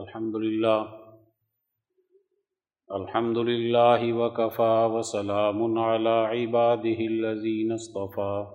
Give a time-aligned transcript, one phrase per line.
[0.00, 0.80] الحمد لله
[2.96, 8.46] الحمد لله وكفى وسلام على عباده الذين اصطفى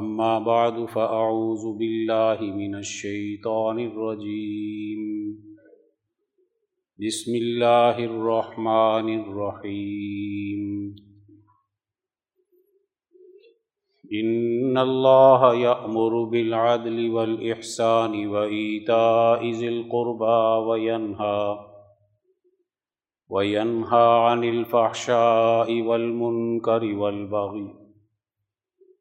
[0.00, 5.02] أما بعد فأعوذ بالله من الشيطان الرجيم
[7.06, 10.62] بسم الله الرحمن الرحيم
[14.12, 21.58] إن الله يأمر بالعدل والإحسان وإيتاء ذي القربى وينهى
[23.28, 27.74] وينهى عن الفحشاء والمنكر والبغي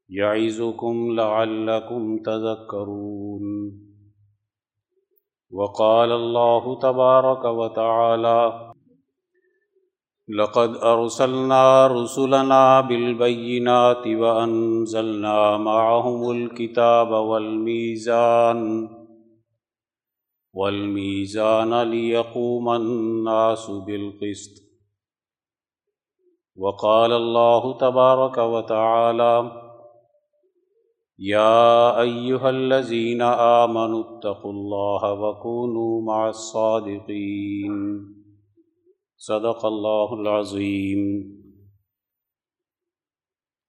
[0.10, 3.44] يعظكم لعلكم تذكرون
[5.52, 8.67] وقال الله تبارك وتعالى
[10.30, 18.90] لقد أرسلنا رسلنا بالبينات وأنزلنا معهم الكتاب والميزان
[20.54, 24.64] والميزان ليقوم الناس بالقسط.
[26.56, 29.52] وقال الله تبارك وتعالى
[31.20, 38.17] يا أيها الذين آمنوا اتقوا الله وكونوا مع الصادقين.
[39.18, 41.02] صدق الله العظيم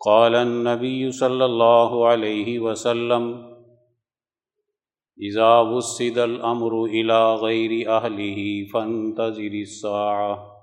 [0.06, 3.54] قال النبي صلى الله عليه وسلم
[5.20, 10.54] إذا وسد الأمر إلى غير أهله فانتظر الساعة.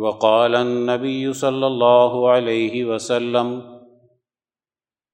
[0.00, 3.80] وقال النبي صلى الله عليه وسلم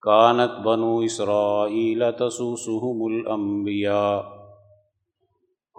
[0.02, 4.39] كانت بنو إسرائيل تسوسهم الأنبياء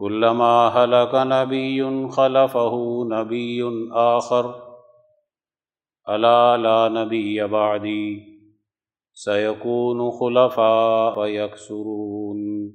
[0.02, 4.46] كلما هلك نبي خلفه نبي آخر.
[6.16, 8.38] ألا لا نبي بعدي.
[9.14, 12.72] سيكون خلفاء فيكسرون.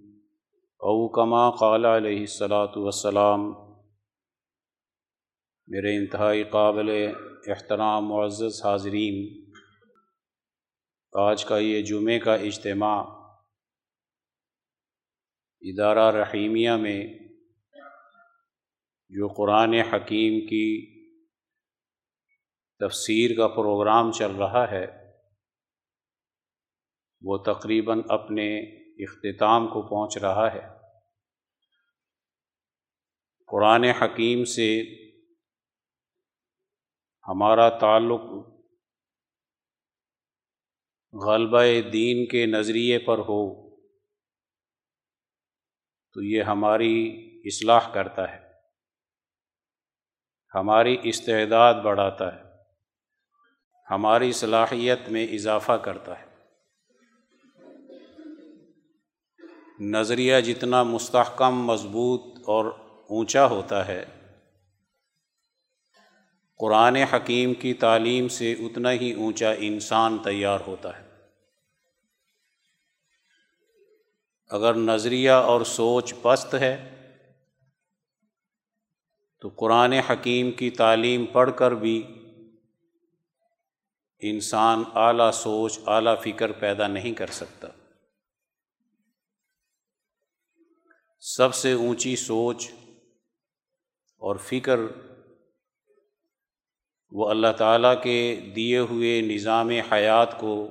[0.81, 3.53] او كما قال عليه الصلاة والسلام.
[5.67, 6.91] میرے انتہائی قابل
[7.47, 9.47] احترام معزز حاضرین،
[11.12, 13.05] آج کا یہ جمعے کا اجتماع
[15.61, 17.05] ادارہ رحیمیہ میں
[19.09, 20.97] جو قرآن حکیم کی
[22.78, 24.87] تفسیر کا پروگرام چل رہا ہے،
[27.21, 28.59] وہ تقریباً اپنے
[29.05, 30.69] اختتام کو پہنچ رہا ہے۔
[33.47, 34.83] قرآن حکیم سے
[37.28, 38.21] ہمارا تعلق
[41.12, 43.77] غلبہ دین کے نظریے پر ہو،
[46.12, 46.97] تو یہ ہماری
[47.44, 48.46] اصلاح کرتا ہے۔
[50.55, 52.43] ہماری استعداد بڑھاتا ہے۔
[53.91, 56.27] ہماری صلاحیت میں اضافہ کرتا ہے۔
[59.81, 62.65] نظریہ جتنا مستحکم، مضبوط اور
[63.09, 64.05] اونچا ہوتا ہے،
[66.59, 71.06] قرآن حکیم کی تعلیم سے اتنا ہی اونچا انسان تیار ہوتا ہے۔
[74.51, 76.96] اگر نظریہ اور سوچ پست ہے
[79.41, 82.07] تو قرآن حکیم کی تعلیم پڑھ کر بھی
[84.21, 87.69] انسان اعلیٰ سوچ، اعلیٰ فکر پیدا نہیں کر سکتا۔
[91.21, 92.71] سب سے اونچی سوچ
[94.19, 94.81] اور فکر
[97.11, 100.67] وہ اللہ تعالیٰ کے دیے ہوئے نظام حیات کو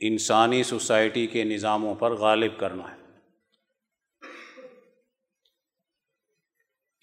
[0.00, 2.95] انسانی سوسائٹی کے نظاموں پر غالب کرنا ہے۔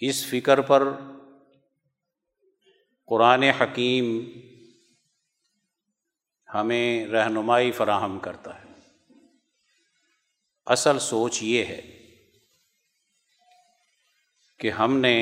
[0.08, 0.84] اس فکر پر
[3.08, 4.20] قرآن حکیم
[6.54, 8.72] ہمیں رہنمائی فراہم کرتا ہے۔
[10.66, 11.82] اصل سوچ یہ ہے
[14.60, 15.16] کہ ہم نے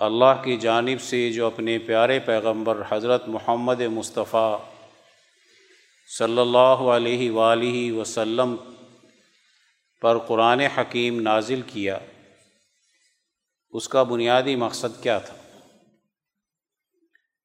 [0.00, 4.58] اللہ کی جانب سے جو اپنے پیارے پیغمبر حضرت محمد مصطفیٰ
[6.18, 8.56] صلی اللہ علیہ وآلہ وسلم
[10.02, 11.98] پر قرآن حکیم نازل کیا
[13.70, 15.34] اس کا بنیادی مقصد کیا تھا؟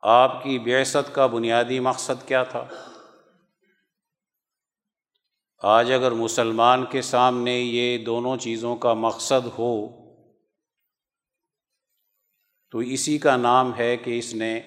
[0.02, 2.68] آپ کی بیست کا بنیادی مقصد کیا تھا؟
[5.58, 10.04] آج اگر مسلمان کے سامنے یہ دونوں چیزوں کا مقصد ہو،
[12.72, 14.58] تو اسی کا نام ہے کہ اس نے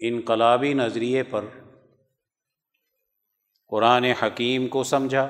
[0.00, 1.44] انقلابی نظریے پر
[3.68, 5.22] قرآن حکیم کو سمجھا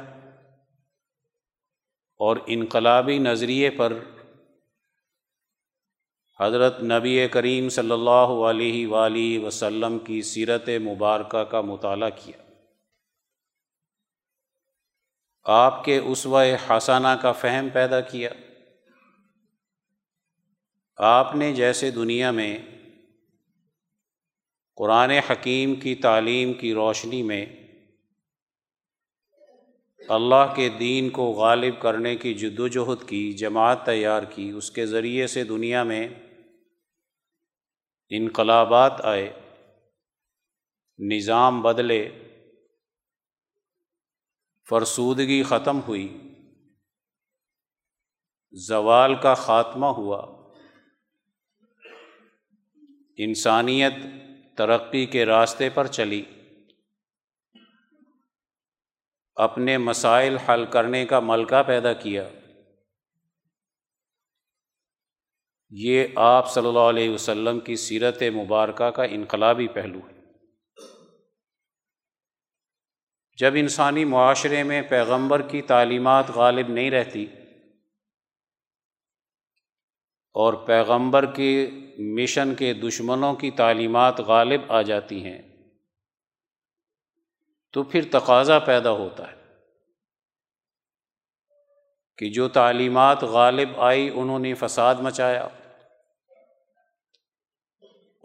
[2.17, 3.93] اور انقلابی نظریے پر
[6.41, 12.43] حضرت نبی کریم صلی اللہ علیہ وآلہ وسلم کی سیرت مبارکہ کا مطالعہ کیا۔
[15.45, 18.31] آپ کے اسوہ حسانہ کا فہم پیدا کیا۔
[20.97, 22.59] آپ نے جیسے دنیا میں
[24.77, 27.47] قرآن حکیم کی تعلیم کی روشنی میں
[30.09, 34.71] اللہ کے دین کو غالب کرنے کی جد و جہد کی جماعت تیار کی، اس
[34.71, 36.09] کے ذریعے سے دنیا میں
[38.11, 39.33] انقلابات آئے،
[40.99, 42.29] نظام بدلے،
[44.69, 46.35] فرسودگی ختم ہوئی،
[48.53, 50.53] زوال کا خاتمہ ہوا۔
[53.17, 53.93] انسانیت
[54.57, 56.25] ترقی کے راستے پر چلی۔
[59.35, 62.29] اپنے مسائل حل کرنے کا ملکہ پیدا کیا۔
[65.71, 70.19] یہ آپ صلی اللہ علیہ وسلم کی سیرت مبارکہ کا انقلابی پہلو ہے۔
[73.39, 77.27] جب انسانی معاشرے میں پیغمبر کی تعلیمات غالب نہیں رہتی
[80.35, 85.43] اور پیغمبر کے مشن کے دشمنوں کی تعلیمات غالب آ جاتی ہیں،
[87.73, 89.37] تو پھر تقاضا پیدا ہوتا ہے
[92.19, 95.49] کہ جو تعلیمات غالب آئی، انہوں نے فساد مچایا۔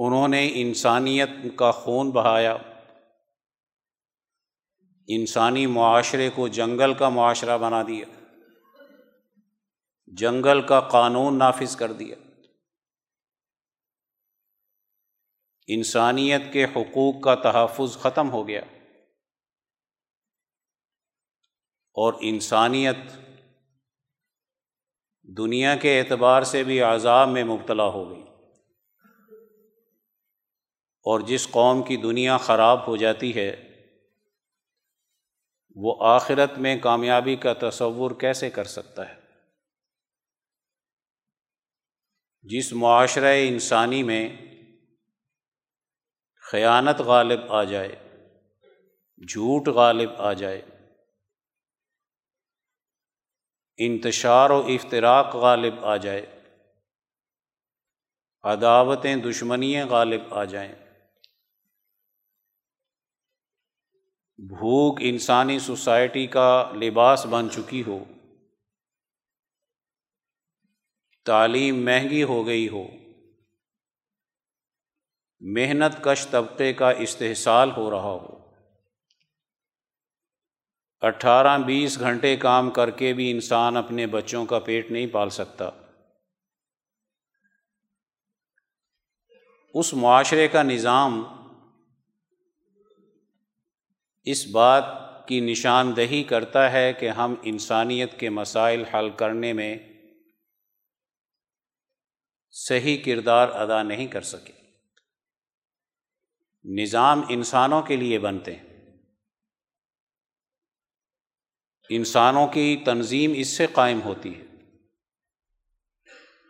[0.05, 2.57] انہوں نے انسانیت کا خون بہایا۔
[5.07, 8.05] انسانی معاشرے کو جنگل کا معاشرہ بنا دیا۔
[10.07, 12.15] جنگل کا قانون نافذ کر دیا۔
[15.67, 18.61] انسانیت کے حقوق کا تحفظ ختم ہو گیا۔
[21.93, 22.97] اور انسانیت
[25.37, 28.22] دنیا کے اعتبار سے بھی عذاب میں مبتلا ہو گئی۔
[31.03, 33.69] اور جس قوم کی دنیا خراب ہو جاتی ہے،
[35.75, 39.15] وہ آخرت میں کامیابی کا تصور کیسے کر سکتا ہے؟
[42.41, 44.37] جس معاشرہ انسانی میں
[46.51, 47.95] خیانت غالب آ جائے،
[49.27, 50.61] جھوٹ غالب آ جائے،
[53.77, 56.25] انتشار و افطراک غالب آ جائے،
[58.43, 60.82] عداوتیں، دشمنیاں غالب آ جائیں۔
[64.37, 68.03] بھوک انسانی سوسائٹی کا لباس بن چکی ہو۔
[71.25, 72.83] تعلیم مہنگی ہو گئی ہو۔
[75.41, 78.39] محنت کش طبقے کا استحصال ہو رہا ہو۔
[81.01, 85.69] اٹھارہ بیس گھنٹے کام کر کے بھی انسان اپنے بچوں کا پیٹ نہیں پال سکتا۔
[89.73, 91.42] اس معاشرے کا نظام
[94.23, 94.83] اس بات
[95.27, 99.77] کی نشاندہی کرتا ہے کہ ہم انسانیت کے مسائل حل کرنے میں
[102.51, 104.53] صحیح کردار ادا نہیں کر سکے۔
[106.65, 108.73] نظام انسانوں کے لیے بنتے ہیں۔
[111.89, 114.43] انسانوں کی تنظیم اس سے قائم ہوتی ہے۔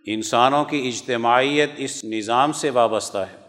[0.05, 3.42] انسانوں کی اجتماعیت اس نظام سے وابستہ ہے۔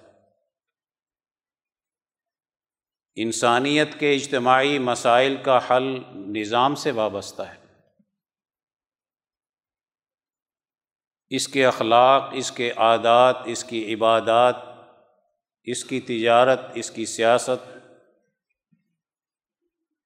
[3.17, 7.65] انسانیت کے اجتماعی مسائل کا حل نظام سے وابستہ ہے۔
[11.29, 14.57] اس کے اخلاق، اس کے عادات، اس کی عبادات،
[15.65, 17.79] اس کی تجارت، اس کی سیاست،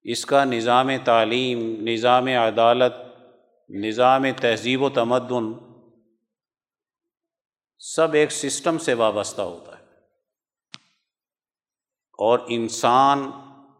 [0.03, 2.93] اس کا نظام تعلیم، نظام عدالت،
[3.71, 5.53] نظام تہذیب و تمدن،
[7.79, 9.68] سب ایک سسٹم سے وابستہ ہوتا ہے۔
[12.19, 13.31] اور انسان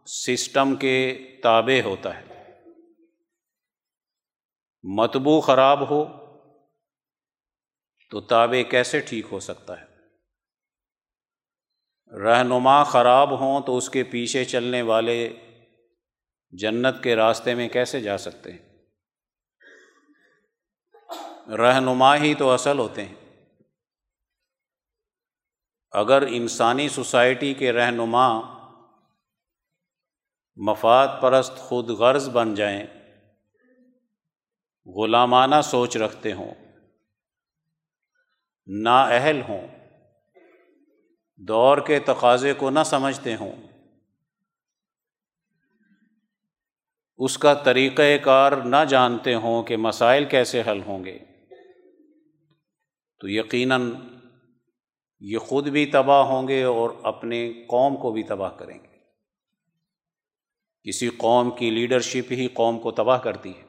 [0.05, 2.55] سسٹم کے تابع ہوتا ہے۔
[4.83, 6.05] متبو خراب ہو
[8.09, 9.89] تو تابع کیسے ٹھیک ہو سکتا ہے؟
[12.23, 15.33] رہنما خراب ہوں تو اس کے پیچھے چلنے والے
[16.51, 18.69] جنت کے راستے میں کیسے جا سکتے ہیں؟
[21.57, 23.18] رہنما ہی تو اصل ہوتے ہیں۔
[25.93, 28.27] اگر انسانی سوسائٹی کے رہنما
[30.57, 32.85] مفاد پرست خود غرض بن جائیں،
[34.87, 36.53] غلامانہ سوچ رکھتے ہوں،
[38.67, 39.67] نااہل ہوں،
[41.35, 43.55] دور کے تقاضے کو نہ سمجھتے ہوں،
[47.19, 51.17] اس کا طریقۂ کار نہ جانتے ہوں کہ مسائل کیسے حل ہوں گے،
[53.21, 53.91] تو یقیناً
[55.19, 58.89] یہ خود بھی تباہ ہوں گے اور اپنے قوم کو بھی تباہ کریں گے۔
[60.83, 63.63] کسی قوم کی لیڈرشپ ہی قوم کو تباہ کرتی ہے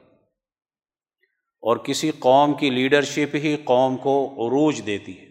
[1.61, 5.25] اور کسی قوم کی لیڈرشپ ہی قوم کو عروج دیتی ہے۔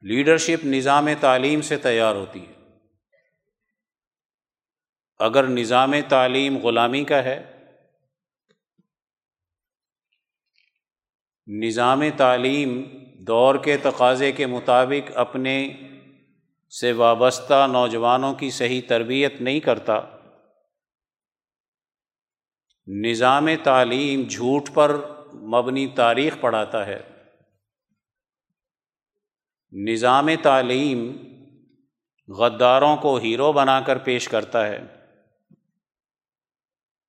[0.00, 2.52] لیڈرشپ نظام تعلیم سے تیار ہوتی ہے۔
[5.18, 7.57] اگر نظام تعلیم غلامی کا ہے
[11.48, 12.82] نظام تعلیم
[13.18, 15.72] دور کے تقاضے کے مطابق اپنے
[16.80, 20.00] سے وابستہ نوجوانوں کی صحیح تربیت نہیں کرتا۔
[22.86, 24.96] نظام تعلیم جھوٹ پر
[25.34, 27.02] مبنی تاریخ پڑھاتا ہے۔
[29.72, 31.16] نظام تعلیم
[32.28, 34.78] غداروں کو ہیرو بنا کر پیش کرتا ہے۔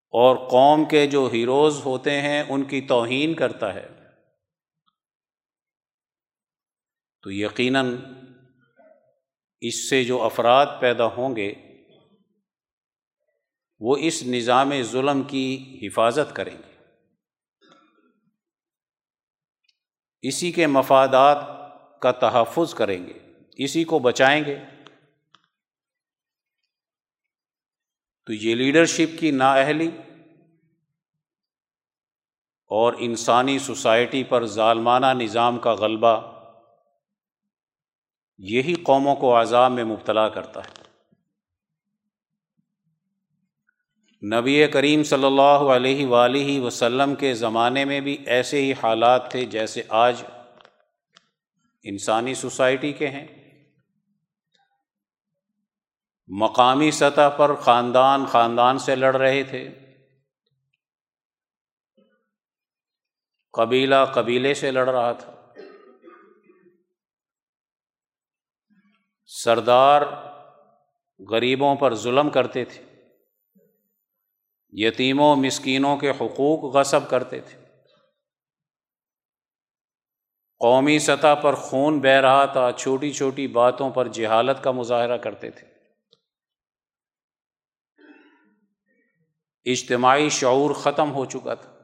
[0.10, 3.99] اور قوم کے جو ہیروز ہوتے ہیں، ان کی توہین کرتا ہے۔
[7.22, 7.96] تو یقیناً
[9.62, 11.54] اس سے جو افراد پیدا ہوں گے،
[13.80, 16.84] وہ اس نظام ظلم کی حفاظت کریں گے۔
[20.22, 21.38] اسی کے مفادات
[22.02, 23.20] کا تحفظ کریں گے،
[23.64, 24.60] اسی کو بچائیں گے۔
[28.26, 29.92] تو یہ لیڈرشپ کی نااہلی
[32.66, 36.39] اور انسانی سوسائٹی پر ظالمانہ نظام کا غلبہ
[38.40, 40.80] یہی قوموں کو عذاب میں مبتلا کرتا ہے۔
[44.36, 49.46] نبی کریم صلی اللہ علیہ ولیہ وسلم کے زمانے میں بھی ایسے ہی حالات تھے
[49.46, 50.24] جیسے آج
[51.84, 53.28] انسانی سوسائٹی کے ہیں۔
[56.28, 59.70] مقامی سطح پر خاندان خاندان سے لڑ رہے تھے۔
[63.52, 65.39] قبیلہ قبیلے سے لڑ رہا تھا۔
[69.32, 70.02] سردار
[71.30, 72.84] غریبوں پر ظلم کرتے تھے،
[74.70, 77.58] یتیموں، مسکینوں کے حقوق غصب کرتے تھے۔
[80.60, 85.52] قومی سطح پر خون بہہ رہا تھا، چھوٹی چھوٹی باتوں پر جہالت کا مظاہرہ کرتے
[85.52, 85.68] تھے۔
[89.72, 91.78] اجتماعی شعور ختم ہو چکا تھا۔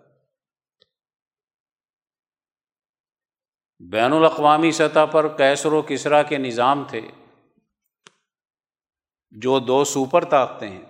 [3.80, 7.02] بین الاقوامی سطح پر کیسر و کسرا کے نظام تھے۔
[9.36, 10.86] جو دو سپر طاقتیں ہیں۔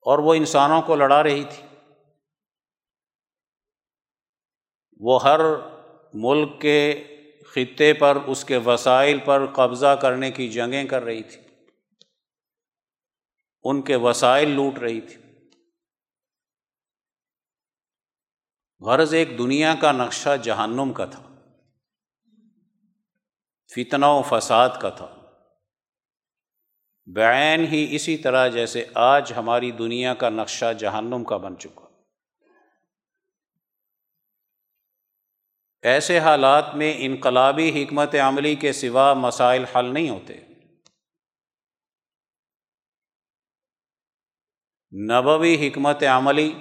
[0.00, 1.62] اور وہ انسانوں کو لڑا رہی تھی۔
[5.00, 5.40] وہ ہر
[6.14, 7.04] ملک کے
[7.46, 11.40] خطے پر، اس کے وسائل پر قبضہ کرنے کی جنگیں کر رہی تھی۔
[13.64, 15.22] ان کے وسائل لوٹ رہی تھی۔
[18.80, 21.22] غرض ایک دنیا کا نقشہ جہنم کا تھا۔
[23.74, 25.17] فتنہ و فساد کا تھا۔
[27.14, 31.86] بعین ہی اسی طرح جیسے آج ہماری دنیا کا نقشہ جہنم کا بن چکا۔
[35.82, 40.34] ایسے حالات میں انقلابی حکمت عملی کے سوا مسائل حل نہیں ہوتے۔
[44.92, 46.54] نبوی حکمت عملی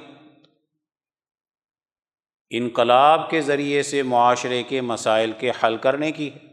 [2.50, 6.47] انقلاب کے ذریعے سے معاشرے کے مسائل کے حل کرنے کی ہے۔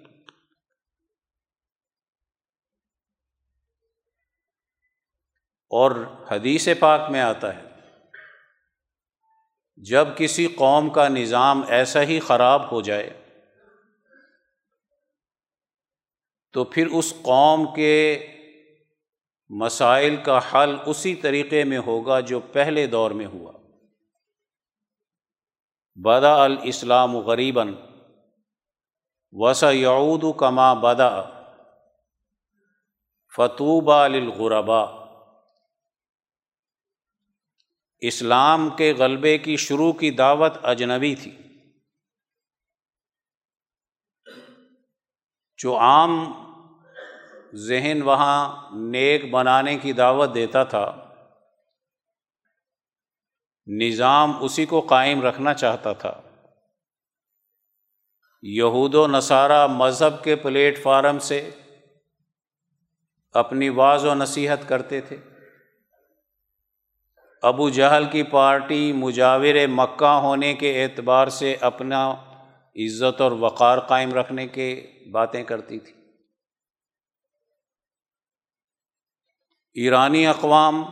[5.74, 5.90] اور
[6.30, 7.62] حدیث پاک میں آتا ہے۔
[9.76, 13.20] جب کسی قوم کا نظام ایسا ہی خراب ہو جائے،
[16.52, 18.26] تو پھر اس قوم کے
[19.48, 23.52] مسائل کا حل اسی طریقے میں ہوگا جو پہلے دور میں ہوا۔
[25.94, 27.74] بدا الاسلام غریباً
[29.32, 31.22] وس یعود کما بدا
[33.36, 35.03] فتوبہ للغربا
[38.06, 41.38] اسلام کے غلبے کی شروع کی دعوت اجنبی تھی۔
[45.56, 46.32] جو عام
[47.54, 51.14] ذہن وہاں نیک بنانے کی دعوت دیتا تھا،
[53.66, 56.20] نظام اسی کو قائم رکھنا چاہتا تھا۔
[58.42, 61.50] یہود و نصارہ مذہب کے پلیٹ فارم سے
[63.32, 65.16] اپنی واض و نصیحت کرتے تھے۔
[67.44, 72.10] ابو جہل کی پارٹی مجاور مکہ ہونے کے اعتبار سے اپنا
[72.76, 75.92] عزت اور وقار قائم رکھنے کے باتیں کرتی تھی۔
[79.72, 80.82] ایرانی اقوام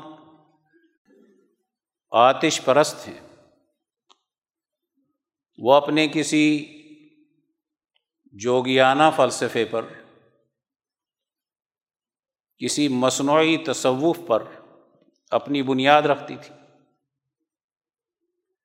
[2.11, 3.37] آتش پرست ہیں۔
[5.59, 6.78] وہ اپنے کسی
[8.32, 9.85] جوگیانہ فلسفے پر،
[12.59, 14.42] کسی مصنوعی تصوف پر
[15.32, 16.54] اپنی بنیاد رکھتی تھی۔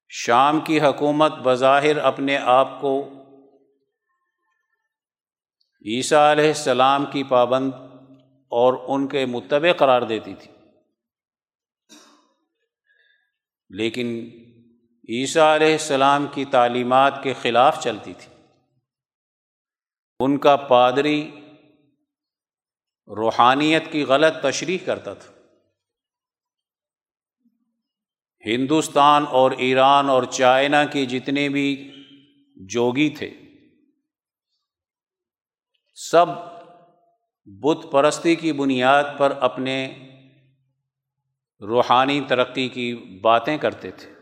[0.09, 3.09] شام کی حکومت بظاہر اپنے آپ کو
[5.85, 7.71] عیسیٰ علیہ السلام کی پابند
[8.47, 10.51] اور ان کے متبع قرار دیتی تھی۔
[13.69, 14.29] لیکن
[15.09, 18.43] عیسیٰ علیہ السلام کی تعلیمات کے خلاف چلتی تھی۔
[20.19, 21.31] ان کا پادری
[23.07, 25.36] روحانیت کی غلط تشریح کرتا تھا۔
[28.47, 31.91] ہندوستان اور ایران اور چائنا کی جتنے بھی
[32.55, 33.31] جوگی تھے،
[35.93, 36.25] سب
[37.45, 39.77] بت پرستی کی بنیاد پر اپنے
[41.61, 44.13] روحانی ترقی کی باتیں کرتے تھے۔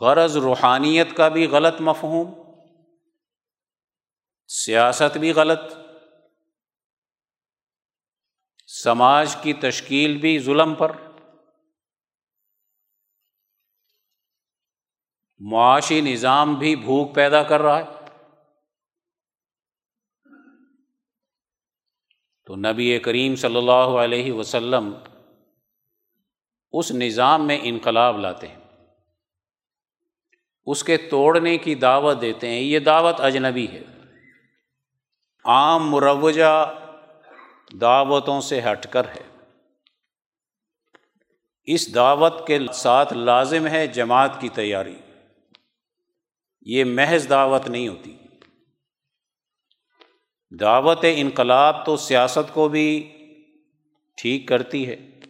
[0.00, 2.32] غرض روحانیت کا بھی غلط مفہوم،
[4.48, 5.72] سیاست بھی غلط،
[8.66, 10.92] سماج کی تشکیل بھی ظلم پر۔
[15.38, 17.84] معاشی نظام بھی بھوک پیدا کر رہا ہے۔
[22.46, 24.94] تو نبی کریم صلی اللہ علیہ وسلم
[26.72, 28.86] اس نظام میں انقلاب لاتے ہیں۔
[30.66, 33.82] اس کے توڑنے کی دعوت دیتے ہیں۔ یہ دعوت اجنبی ہے۔
[35.44, 36.74] عام مروجہ
[37.80, 39.44] دعوتوں سے ہٹ کر ہے۔
[41.64, 44.96] اس دعوت کے ساتھ لازم ہے جماعت کی تیاری۔
[46.68, 48.16] یہ محض دعوت نہیں ہوتی۔
[50.60, 53.12] دعوت انقلاب تو سیاست کو بھی
[54.16, 55.20] ٹھیک کرتی ہے،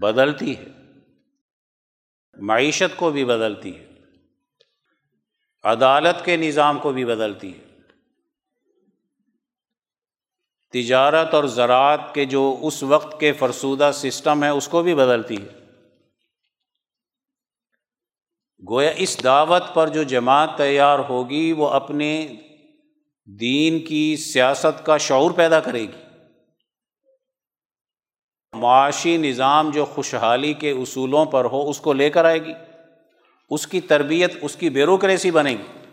[0.00, 0.64] بدلتی ہے۔
[2.40, 3.86] معیشت کو بھی بدلتی ہے۔
[5.64, 7.64] عدالت کے نظام کو بھی بدلتی ہے۔
[10.72, 15.36] تجارت اور زراعت کے جو اس وقت کے فرسودہ سسٹم ہے، اس کو بھی بدلتی
[15.36, 15.55] ہے۔
[18.70, 22.28] گویا اس دعوت پر جو جماعت تیار ہوگی، وہ اپنے
[23.40, 26.26] دین کی سیاست کا شعور پیدا کرے گی۔
[28.52, 32.52] معاشی نظام جو خوشحالی کے اصولوں پر ہو، اس کو لے کر آئے گی۔
[33.50, 35.86] اس کی تربیت، اس کی بیوروکریسی بنے گی۔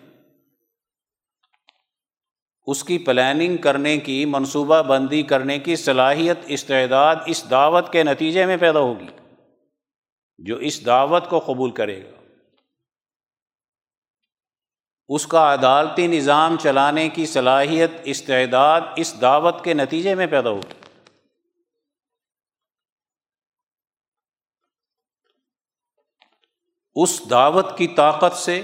[2.67, 8.45] اس کی پلاننگ کرنے کی، منصوبہ بندی کرنے کی صلاحیت، استعداد اس دعوت کے نتیجے
[8.45, 9.05] میں پیدا ہوگی،
[10.37, 12.22] جو اس دعوت کو قبول کرے گا۔
[15.07, 20.73] اس کا عدالتی نظام چلانے کی صلاحیت، استعداد اس دعوت کے نتیجے میں پیدا ہوگی
[26.95, 28.61] اس دعوت کی طاقت سے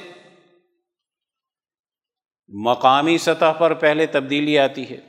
[2.48, 5.00] مقامی سطح پر پہلے تبدیلی آتی ہے۔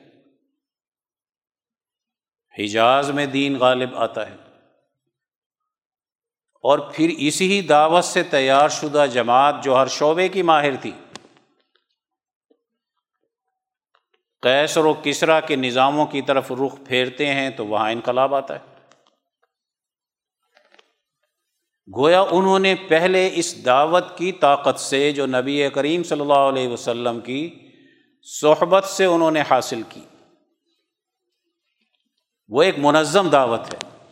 [2.59, 4.37] حجاز میں دین غالب آتا ہے۔
[6.63, 10.91] اور پھر اسی ہی دعوت سے تیار شدہ جماعت جو ہر شعبے کی ماہر تھی۔
[14.43, 18.71] کیسر و کسرا کے نظاموں کی طرف رخ پھیرتے ہیں تو وہاں انقلاب آتا ہے۔
[21.97, 26.69] گویا انہوں نے پہلے اس دعوت کی طاقت سے جو نبی کریم صلی اللہ علیہ
[26.69, 27.71] وسلم کی
[28.23, 30.01] صحبت سے انہوں نے حاصل کی۔
[32.49, 34.07] وہ ایک منظم دعوت ہے۔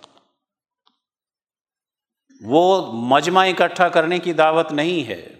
[2.45, 5.38] وہ مجمع اکٹھا کرنے کی دعوت نہیں ہے۔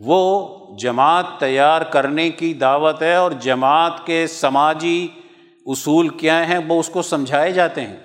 [0.00, 5.08] وہ جماعت تیار کرنے کی دعوت ہے اور جماعت کے سماجی
[5.66, 7.96] اصول کیا ہیں وہ اس کو سمجھائے جاتے ہیں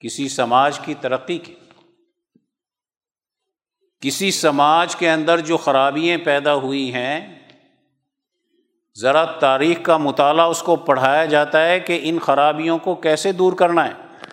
[0.00, 1.54] کسی سماج کی ترقی کے۔
[4.00, 7.48] کسی سماج کے اندر جو خرابیاں پیدا ہوئی ہیں،
[8.98, 13.52] ذرا تاریخ کا مطالعہ اس کو پڑھایا جاتا ہے کہ ان خرابیوں کو کیسے دور
[13.52, 14.26] کرنا ہے۔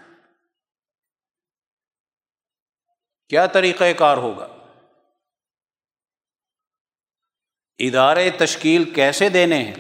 [3.30, 4.48] کیا طریقۂ کار ہوگا؟
[7.80, 9.74] ادارے تشکیل کیسے دینے ہیں؟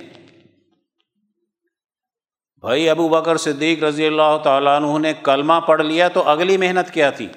[2.61, 6.91] بھائی ابو بکر صدیق رضی اللہ تعالیٰ عنہ نے کلمہ پڑھ لیا تو اگلی محنت
[6.91, 7.27] کیا تھی؟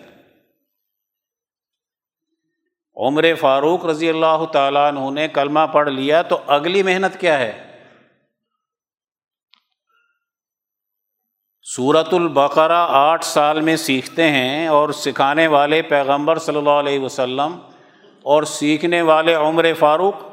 [2.96, 7.52] عمر فاروق رضی اللہ تعالیٰ عنہ نے کلمہ پڑھ لیا تو اگلی محنت کیا ہے؟
[11.62, 17.58] سورت البقرہ آٹھ سال میں سیکھتے ہیں اور سکھانے والے پیغمبر صلی اللہ علیہ وسلم
[18.22, 20.31] اور سیکھنے والے عمر فاروق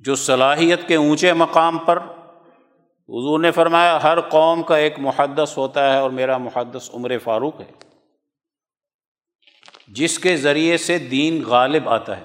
[0.00, 1.96] جو صلاحیت کے اونچے مقام پر
[3.08, 7.60] حضور نے فرمایا، ہر قوم کا ایک محدث ہوتا ہے اور میرا محدث عمر فاروق
[7.60, 7.70] ہے،
[9.88, 12.24] جس کے ذریعے سے دین غالب آتا ہے،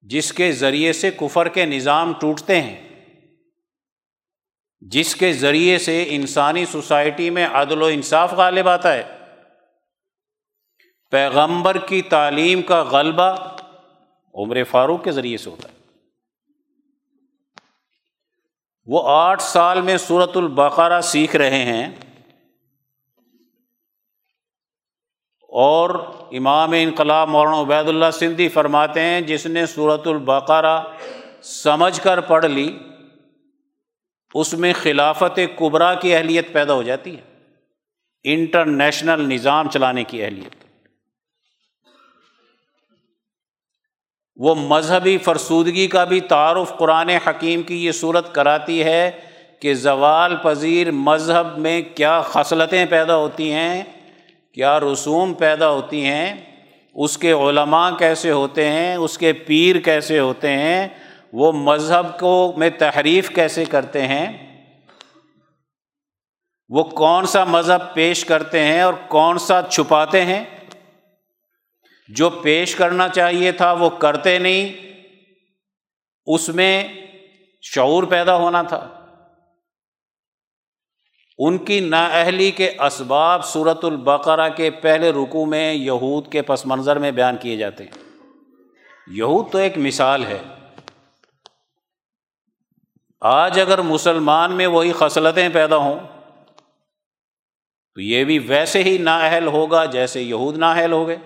[0.00, 2.88] جس کے ذریعے سے کفر کے نظام ٹوٹتے ہیں،
[4.80, 9.02] جس کے ذریعے سے انسانی سوسائٹی میں عدل و انصاف غالب آتا ہے۔
[11.10, 13.32] پیغمبر کی تعلیم کا غلبہ
[14.34, 15.74] عمر فاروق کے ذریعے سے ہوتا ہے۔
[18.86, 21.86] وہ آٹھ سال میں صورت البقرہ سیکھ رہے ہیں
[25.48, 25.90] اور
[26.32, 30.82] امام انقلاب مولانا عبید اللہ سندھی فرماتے ہیں، جس نے صورت البقرہ
[31.42, 32.78] سمجھ کر پڑھ لی،
[34.34, 37.22] اس میں خلافت قبرا کی اہلیت پیدا ہو جاتی ہے،
[38.24, 40.63] انٹرنیشنل نظام چلانے کی اہلیت۔
[44.36, 49.10] وہ مذہبی فرسودگی کا بھی تعارف قرآن حکیم کی یہ صورت کراتی ہے
[49.60, 53.82] کہ زوال پذیر مذہب میں کیا خصلتیں پیدا ہوتی ہیں،
[54.52, 56.34] کیا رسوم پیدا ہوتی ہیں،
[56.94, 60.88] اس کے علماء کیسے ہوتے ہیں، اس کے پیر کیسے ہوتے ہیں،
[61.32, 64.26] وہ مذہب کو میں تحریف کیسے کرتے ہیں،
[66.68, 70.44] وہ کون سا مذہب پیش کرتے ہیں اور کون سا چھپاتے ہیں۔
[72.08, 74.72] جو پیش کرنا چاہیے تھا وہ کرتے نہیں،
[76.26, 76.88] اس میں
[77.62, 79.06] شعور پیدا ہونا تھا۔
[81.38, 86.98] ان کی نااہلی کے اسباب صورت البقرہ کے پہلے رکو میں یہود کے پس منظر
[86.98, 87.90] میں بیان کیے جاتے ہیں۔
[89.06, 90.38] یہود تو ایک مثال ہے۔
[93.20, 95.98] آج اگر مسلمان میں وہی خصلتیں پیدا ہوں،
[97.94, 101.16] تو یہ بھی ویسے ہی نااہل ہوگا جیسے یہود نااہل ہو گئے۔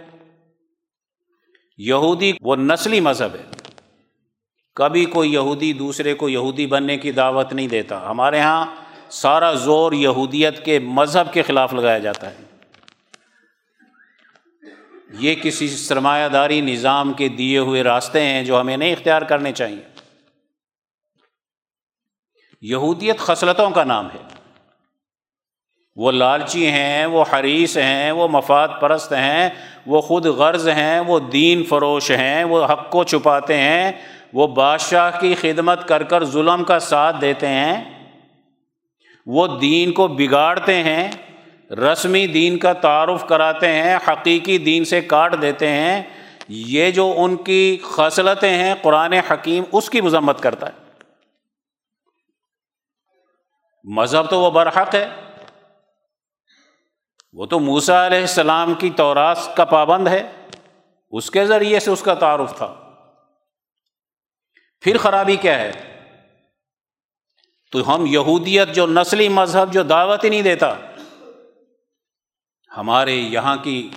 [1.79, 3.43] یہودی وہ نسلی مذہب ہے۔
[4.75, 8.67] کبھی کوئی یہودی دوسرے کو یہودی بننے کی دعوت نہیں دیتا۔ ہمارے یہاں
[9.11, 12.37] سارا زور یہودیت کے مذہب کے خلاف لگایا جاتا ہے۔
[15.11, 19.53] یہ کسی سرمایہ داری نظام کے دیے ہوئے راستے ہیں جو ہمیں نہیں اختیار کرنے
[19.53, 19.83] چاہیے۔
[22.61, 24.29] یہودیت خصلتوں کا نام ہے۔
[25.97, 29.49] وہ لالچی ہیں، وہ حریث ہیں، وہ مفاد پرست ہیں
[29.89, 33.93] وہ خود غرض ہیں، وہ دین فروش ہیں، وہ حق کو چھپاتے ہیں،
[34.33, 37.85] وہ بادشاہ کی خدمت کر کر ظلم کا ساتھ دیتے ہیں،
[39.27, 41.11] وہ دین کو بگاڑتے ہیں،
[41.71, 46.03] رسمی دین کا تعارف کراتے ہیں، حقیقی دین سے کاٹ دیتے ہیں،
[46.49, 50.89] یہ جو ان کی خصلتیں ہیں، قرآن حکیم اس کی مذمت کرتا ہے۔
[53.85, 55.09] مذہب تو وہ برحق ہے۔
[57.39, 60.33] وہ تو موسا علیہ السلام کی توراس کا پابند ہے۔
[61.11, 62.75] اس کے ذریعے سے اس کا تعارف تھا۔
[64.81, 65.73] پھر خرابی کیا ہے؟
[67.73, 70.75] تو ہم یہودیت جو نسلی مذہب جو دعوت ہی نہیں دیتا،
[72.77, 73.91] ہمارے یہاں کی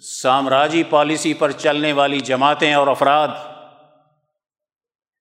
[0.00, 3.28] سامراجی پالیسی پر چلنے والی جماعتیں اور افراد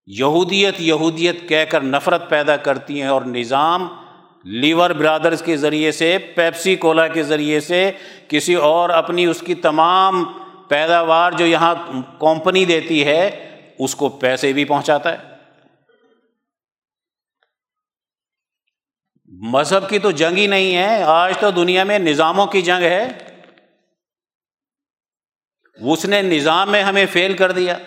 [0.05, 4.04] یہودیت یہودیت کہہ کر نفرت پیدا کرتی ہیں اور نظام
[4.45, 7.91] لیور برادرز کے ذریعے سے، پیپسی کولا کے ذریعے سے،
[8.27, 10.23] کسی اور اپنی اس کی تمام
[10.69, 11.75] پیداوار جو یہاں
[12.19, 15.35] کمپنی دیتی ہے، اس کو پیسے بھی پہنچاتا ہے۔
[19.25, 23.07] مذہب کی تو جنگ ہی نہیں ہے، آج تو دنیا میں نظاموں کی جنگ ہے۔
[25.91, 27.77] اس نے نظام میں ہمیں فیل کر دیا۔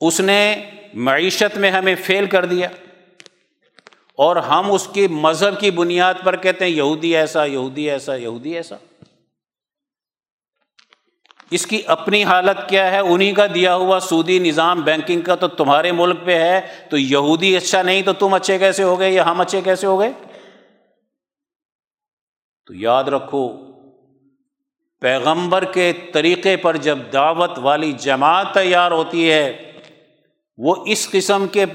[0.00, 2.68] اس نے معیشت میں ہمیں فیل کر دیا۔
[4.18, 8.56] اور ہم اس کی مذہب کی بنیاد پر کہتے ہیں یہودی ایسا یہودی ایسا یہودی
[8.56, 8.76] ایسا۔
[11.50, 15.48] اس کی اپنی حالت کیا ہے؟ انہیں کا دیا ہوا سودی نظام بینکنگ کا تو
[15.48, 19.24] تمہارے ملک پہ ہے، تو یہودی اچھا نہیں تو تم اچھے کیسے ہو گئے یا
[19.24, 20.12] ہم اچھے کیسے ہو گئے؟
[22.66, 23.48] تو یاد رکھو،
[25.00, 29.72] پیغمبر کے طریقے پر جب دعوت والی جماعت تیار ہوتی ہے،
[30.58, 31.66] وہ اس قسم کے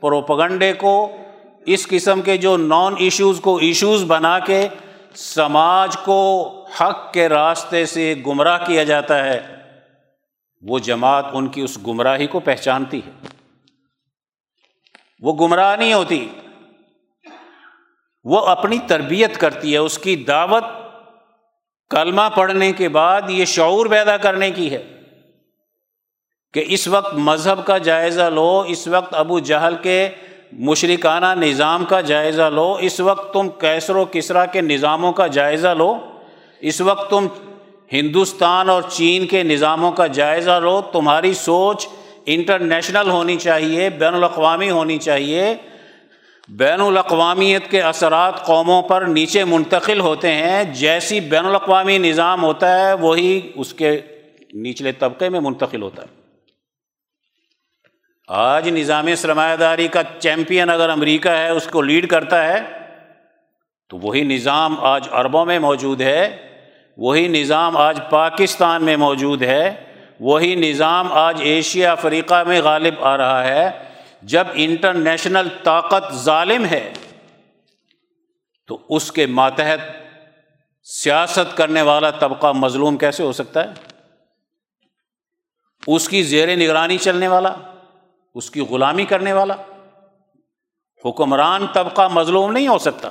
[0.00, 1.16] پروپگنڈے کو
[1.66, 4.68] اس قسم کے جو نان ایشوز کو ایشوز بنا کے
[5.14, 6.48] سماج کو
[6.80, 9.56] حق کے راستے سے گمراہ کیا جاتا ہے،
[10.62, 13.10] وہ جماعت ان کی اس گمراہی کو پہچانتی ہے۔
[15.20, 16.28] وہ گمراہ نہیں ہوتی،
[18.24, 20.64] وہ اپنی تربیت کرتی ہے۔ اس کی دعوت
[21.90, 25.00] کلمہ پڑھنے کے بعد یہ شعور پیدا کرنے کی ہے
[26.54, 30.08] کہ اس وقت مذہب کا جائزہ لو، اس وقت ابو جہل کے
[30.52, 35.68] مشرکانہ نظام کا جائزہ لو، اس وقت تم کیسر و کسرا کے نظاموں کا جائزہ
[35.68, 35.96] لو۔
[36.60, 37.26] اس وقت تم
[37.92, 41.88] ہندوستان اور چین کے نظاموں کا جائزہ لو۔ تمہاری سوچ
[42.26, 45.54] انٹرنیشنل ہونی چاہیے، بین الاقوامی ہونی چاہیے۔
[46.48, 52.78] بین الاقوامیت کے اثرات قوموں پر نیچے منتقل ہوتے ہیں۔ جیسی بین الاقوامی نظام ہوتا
[52.78, 54.00] ہے، وہی اس کے
[54.54, 56.19] نچلے طبقے میں منتقل ہوتا ہے۔
[58.32, 62.58] آج نظام سرمایہ داری کا چیمپئن اگر امریکہ ہے، اس کو لیڈ کرتا ہے،
[63.88, 66.36] تو وہی نظام آج عربوں میں موجود ہے،
[66.96, 69.84] وہی نظام آج پاکستان میں موجود ہے،
[70.20, 73.70] وہی نظام آج ایشیا، افریقہ میں غالب آ رہا ہے۔
[74.22, 76.92] جب انٹرنیشنل طاقت ظالم ہے،
[78.66, 79.80] تو اس کے ماتحت
[80.84, 83.74] سیاست کرنے والا طبقہ مظلوم کیسے ہو سکتا ہے؟
[85.86, 87.52] اس کی زیر نگرانی چلنے والا۔
[88.34, 89.54] اس کی غلامی کرنے والا۔
[91.04, 93.10] حکمران طبقہ مظلوم نہیں ہو سکتا۔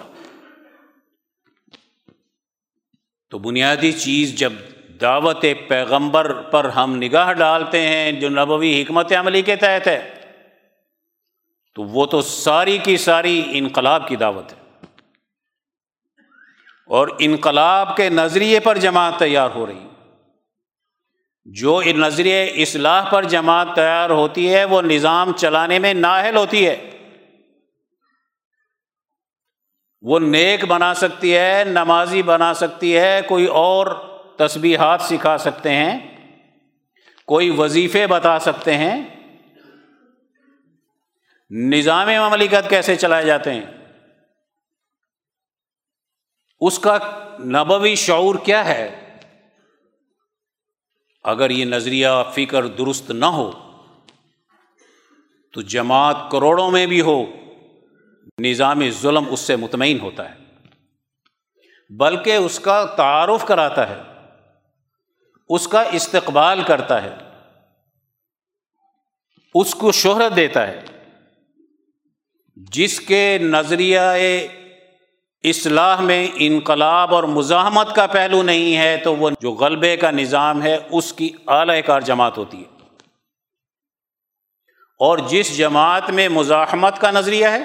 [3.30, 4.54] تو بنیادی چیز جب
[5.02, 10.22] دعوت پیغمبر پر ہم نگاہ ڈالتے ہیں، جو نبوی حکمت عملی کے تحت ہے،
[11.76, 14.60] تو وہ تو ساری کی ساری انقلاب کی دعوت ہے۔
[16.88, 19.88] اور انقلاب کے نظریے پر جماعت تیار ہو رہی۔
[21.54, 26.90] جو نظریے اصلاح پر جماعت تیار ہوتی ہے، وہ نظام چلانے میں نااہل ہوتی ہے۔
[30.02, 33.88] وہ نیک بنا سکتی ہے، نمازی بنا سکتی ہے، کوئی اور
[34.38, 36.00] تسبیحات سکھا سکتے ہیں،
[37.26, 39.10] کوئی وظیفے بتا سکتے ہیں۔
[41.52, 43.66] نظام مملکت کیسے چلائے جاتے ہیں؟
[46.60, 46.98] اس کا
[47.40, 48.99] نبوی شعور کیا ہے؟
[51.24, 53.52] اگر یہ نظریہ فکر درست نہ ہو،
[55.54, 57.26] تو جماعت کروڑوں میں بھی ہو،
[58.42, 60.36] نظام ظلم اس سے مطمئن ہوتا ہے۔
[61.90, 64.02] بلکہ اس کا تعارف کراتا ہے،
[65.50, 67.16] اس کا استقبال کرتا ہے،
[69.56, 70.82] اس کو شہرت دیتا ہے۔
[72.56, 74.00] جس کے نظریہ
[75.44, 80.62] اصلاح میں انقلاب اور مزاحمت کا پہلو نہیں ہے تو وہ جو غلبے کا نظام
[80.62, 82.70] ہے، اس کی اعلی کار جماعت ہوتی ہے۔
[85.00, 87.64] اور جس جماعت میں مزاحمت کا نظریہ ہے،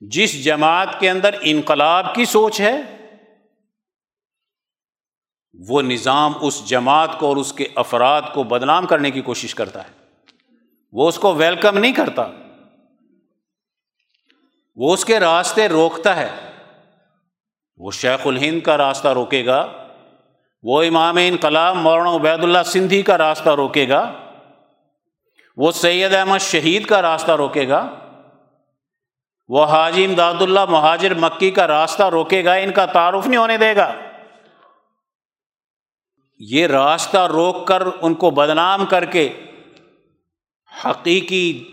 [0.00, 2.80] جس جماعت کے اندر انقلاب کی سوچ ہے،
[5.68, 9.82] وہ نظام اس جماعت کو اور اس کے افراد کو بدنام کرنے کی کوشش کرتا
[9.84, 9.90] ہے۔
[10.92, 12.22] وہ اس کو ویلکم نہیں کرتا۔
[14.74, 16.52] وہ اس کے راستے روکتا ہے۔
[17.76, 19.72] وہ شیخ الہند کا راستہ روکے گا۔
[20.62, 24.12] وہ امام انقلاب مولانا عبید اللہ سندھی کا راستہ روکے گا۔
[25.56, 27.94] وہ سید احمد شہید کا راستہ روکے گا۔
[29.48, 33.56] وہ حاجی امداد اللہ مہاجر مکی کا راستہ روکے گا۔ ان کا تعارف نہیں ہونے
[33.56, 33.94] دے گا۔
[36.38, 39.40] یہ راستہ روک کر ان کو بدنام کر کے
[40.84, 41.64] حقیقی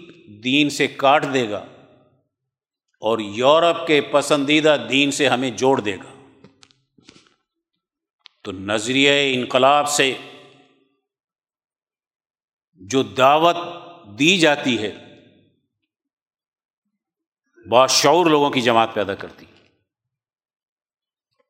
[0.43, 1.65] دین سے کاٹ دے گا۔
[2.99, 6.37] اور یورپ کے پسندیدہ دین سے ہمیں جوڑ دے گا۔
[8.43, 10.13] تو نظریہ انقلاب سے
[12.73, 13.57] جو دعوت
[14.19, 14.91] دی جاتی ہے
[17.69, 19.45] باشعور لوگوں کی جماعت پیدا کرتی۔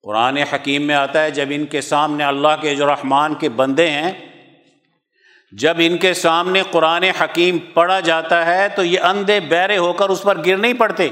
[0.03, 3.91] قرآن حکیم میں آتا ہے، جب ان کے سامنے اللہ کے جو رحمان کے بندے
[3.91, 4.11] ہیں،
[5.51, 10.09] جب ان کے سامنے قرآن حکیم پڑھا جاتا ہے تو یہ اندھے بیرے ہو کر
[10.09, 11.09] اس پر گر نہیں پڑتے۔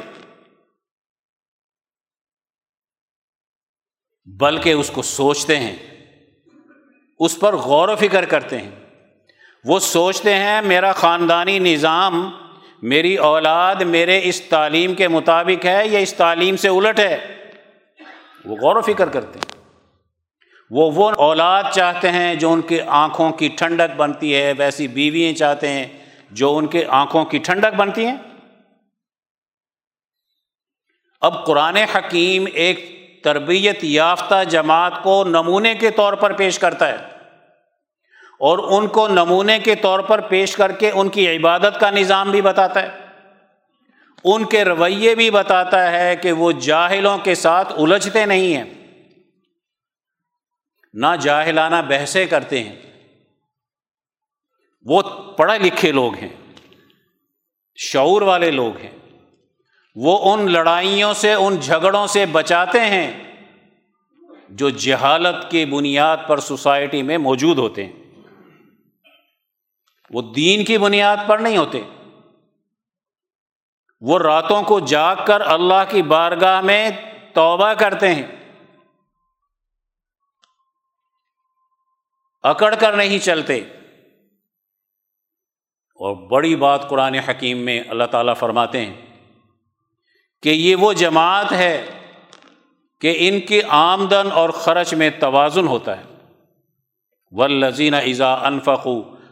[4.28, 5.76] بلکہ اس کو سوچتے ہیں،
[7.20, 8.72] اس پر غور و فکر کرتے ہیں۔
[9.66, 12.32] وہ سوچتے ہیں، میرا خاندانی نظام
[12.82, 17.36] میری اولاد میرے اس تعلیم کے مطابق ہے یا اس تعلیم سے الٹ ہے۔
[18.46, 19.64] وہ غور و فکر کرتے ہیں۔
[20.72, 25.34] وہ وہ اولاد چاہتے ہیں جو ان کے آنکھوں کی ٹھنڈک بنتی ہے، ویسی بیویاں
[25.34, 25.88] چاہتے ہیں
[26.32, 28.18] جو ان کے آنکھوں کی ٹھنڈک بنتی ہیں۔
[31.22, 36.98] اب قرآن حکیم ایک تربیت یافتہ جماعت کو نمونے کے طور پر پیش کرتا ہے
[38.40, 42.32] اور ان کو نمونے کے طور پر پیش کر کے ان کی عبادت کا نظام
[42.32, 42.90] بھی بتاتا ہے۔
[44.24, 48.64] ان کے رویے بھی بتاتا ہے کہ وہ جاہلوں کے ساتھ الجھتے نہیں ہیں۔
[50.94, 52.76] نہ جاہلانہ بحثیں کرتے ہیں۔
[54.86, 55.02] وہ
[55.38, 56.54] پڑھے لکھے لوگ ہیں۔
[57.76, 59.07] شعور والے لوگ ہیں۔
[60.02, 63.24] وہ ان لڑائیوں سے، ان جھگڑوں سے بچاتے ہیں
[64.50, 67.94] جو جہالت کی بنیاد پر سوسائٹی میں موجود ہوتے ہیں۔
[70.10, 71.82] وہ دین کی بنیاد پر نہیں ہوتے۔
[74.02, 76.90] وہ راتوں کو جاگ کر اللہ کی بارگاہ میں
[77.34, 78.24] توبہ کرتے ہیں۔
[82.44, 83.58] اکڑ کر نہیں چلتے۔
[85.96, 89.07] اور بڑی بات قرآن حکیم میں اللہ تعالیٰ فرماتے ہیں۔
[90.42, 91.86] کہ یہ وہ جماعت ہے
[93.02, 96.04] کہ ان کی آمدن اور خرچ میں توازن ہوتا ہے۔
[97.32, 98.88] و لذین ازا انفق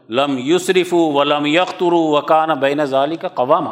[0.10, 3.70] لم یوسرف ولم یختر وکان بین ظالی کا قوامہ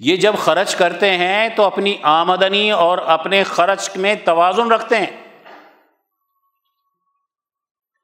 [0.00, 5.40] یہ جب خرچ کرتے ہیں تو اپنی آمدنی اور اپنے خرچ میں توازن رکھتے ہیں۔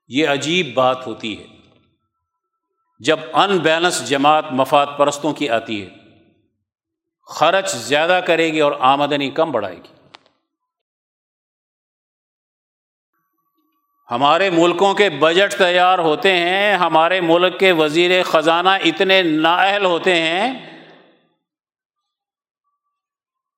[0.08, 1.44] یہ عجیب بات ہوتی ہے۔
[3.00, 6.01] جب ان بیلنس جماعت مفاد پرستوں کی آتی ہے
[7.32, 9.92] خرچ زیادہ کرے گی اور آمدنی کم بڑھائے گی۔
[14.10, 20.14] ہمارے ملکوں کے بجٹ تیار ہوتے ہیں، ہمارے ملک کے وزیر خزانہ اتنے نااہل ہوتے
[20.14, 20.82] ہیں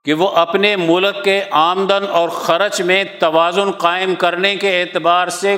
[0.04, 5.56] کہ وہ اپنے ملک کے آمدن اور خرچ میں توازن قائم کرنے کے اعتبار سے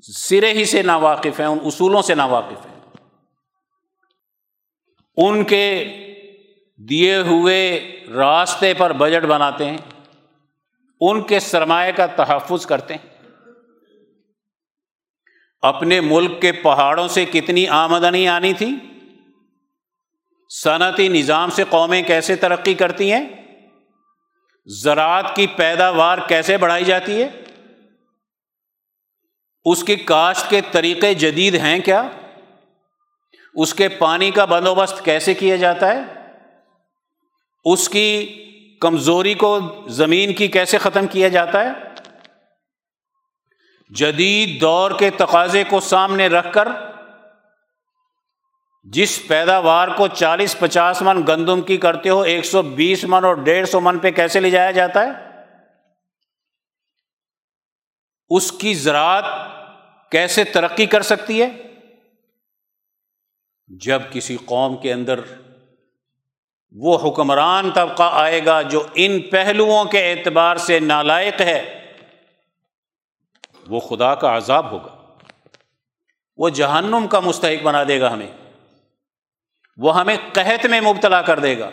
[0.00, 2.78] سرے ہی سے ناواقف ہیں، ان اصولوں سے ناواقف ہیں۔
[5.16, 5.66] ان کے
[6.88, 9.78] دیے ہوئے راستے پر بجٹ بناتے ہیں،
[11.00, 13.10] ان کے سرمایہ کا تحفظ کرتے ہیں۔
[15.62, 18.74] اپنے ملک کے پہاڑوں سے کتنی آمدنی آنی تھی؟
[20.48, 23.28] صنعتی نظام سے قومیں کیسے ترقی کرتی ہیں؟
[24.66, 27.28] زراعت کی پیداوار کیسے بڑھائی جاتی ہے؟
[29.64, 32.08] اس کی کاشت کے طریقے جدید ہیں کیا؟
[33.54, 36.19] اس کے پانی کا بندوبست کیسے کیا جاتا ہے؟
[37.66, 38.26] اس کی
[38.80, 41.72] کمزوری کو زمین کی کیسے ختم کیا جاتا ہے؟
[43.90, 46.68] جدید دور کے تقاضے کو سامنے رکھ کر،
[48.86, 53.34] جس پیداوار کو چالیس پچاس من گندم کی کرتے ہو، ایک سو بیس من اور
[53.34, 55.10] ڈیڑھ سو من پہ کیسے لے جایا جاتا ہے؟
[58.30, 59.24] اس کی زراعت
[60.12, 61.50] کیسے ترقی کر سکتی ہے؟
[63.70, 65.20] جب کسی قوم کے اندر
[66.72, 71.92] وہ حکمران طبقہ آئے گا جو ان پہلوؤں کے اعتبار سے نالائق ہے۔
[73.68, 74.96] وہ خدا کا عذاب ہوگا۔
[76.36, 78.32] وہ جہنم کا مستحق بنا دے گا ہمیں۔
[79.76, 81.70] وہ ہمیں قحط میں مبتلا کر دے گا۔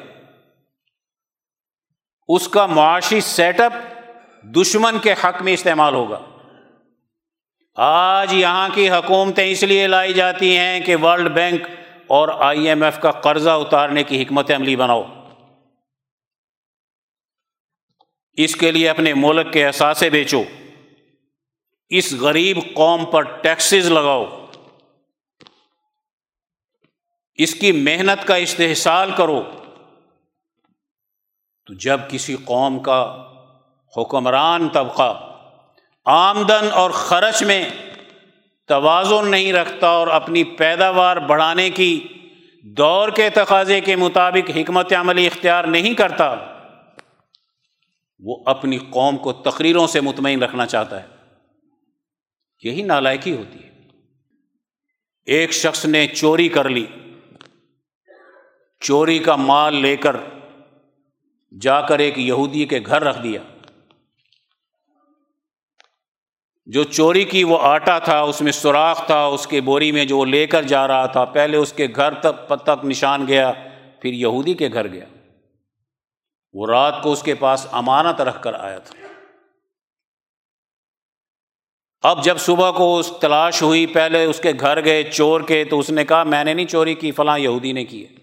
[2.27, 3.73] اس کا معاشی سیٹ اپ
[4.43, 6.19] دشمن کے حق میں استعمال ہوگا۔
[7.75, 11.61] آج یہاں کی حکومتیں اس لیے لائی جاتی ہیں کہ ورلڈ بینک
[12.07, 15.03] اور آئی ایم ایف کا قرضہ اتارنے کی حکمت عملی بناؤ۔
[18.33, 20.43] اس کے لیے اپنے ملک کے اثاثے بیچو۔
[21.89, 24.45] اس غریب قوم پر ٹیکسز لگاؤ۔
[27.35, 29.43] اس کی محنت کا استحصال کرو۔
[31.65, 33.23] تو جب کسی قوم کا
[33.97, 35.39] حکمران طبقہ
[36.05, 37.69] آمدن اور خرچ میں
[38.67, 42.07] توازن نہیں رکھتا اور اپنی پیداوار بڑھانے کی
[42.63, 46.35] دور کے تقاضے کے مطابق حکمت عملی اختیار نہیں کرتا،
[48.19, 51.07] وہ اپنی قوم کو تقریروں سے مطمئن رکھنا چاہتا ہے۔
[52.63, 53.69] یہی نالائکی ہوتی ہے۔
[55.25, 56.85] ایک شخص نے چوری کر لی۔
[58.79, 60.15] چوری کا مال لے کر
[61.61, 63.41] جا کر ایک یہودی کے گھر رکھ دیا۔
[66.67, 70.17] جو چوری کی وہ آٹا تھا، اس میں سوراخ تھا، اس کے بوری میں جو
[70.17, 73.53] وہ لے کر جا رہا تھا، پہلے اس کے گھر تک تک نشان گیا،
[74.01, 75.05] پھر یہودی کے گھر گیا۔
[76.53, 79.07] وہ رات کو اس کے پاس امانت رکھ کر آیا تھا۔
[82.01, 85.79] اب جب صبح کو اس تلاش ہوئی، پہلے اس کے گھر گئے چور کے، تو
[85.79, 88.15] اس نے کہا، میں نے نہیں چوری کی، فلاں یہودی نے کی ہے۔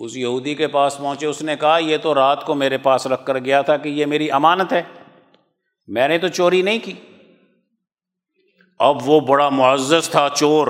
[0.00, 3.26] اس یہودی کے پاس پہنچے، اس نے کہا، یہ تو رات کو میرے پاس رکھ
[3.26, 4.82] کر گیا تھا کہ یہ میری امانت ہے۔
[5.88, 6.92] میں نے تو چوری نہیں کی۔
[8.78, 10.68] اب وہ بڑا معزز تھا چور،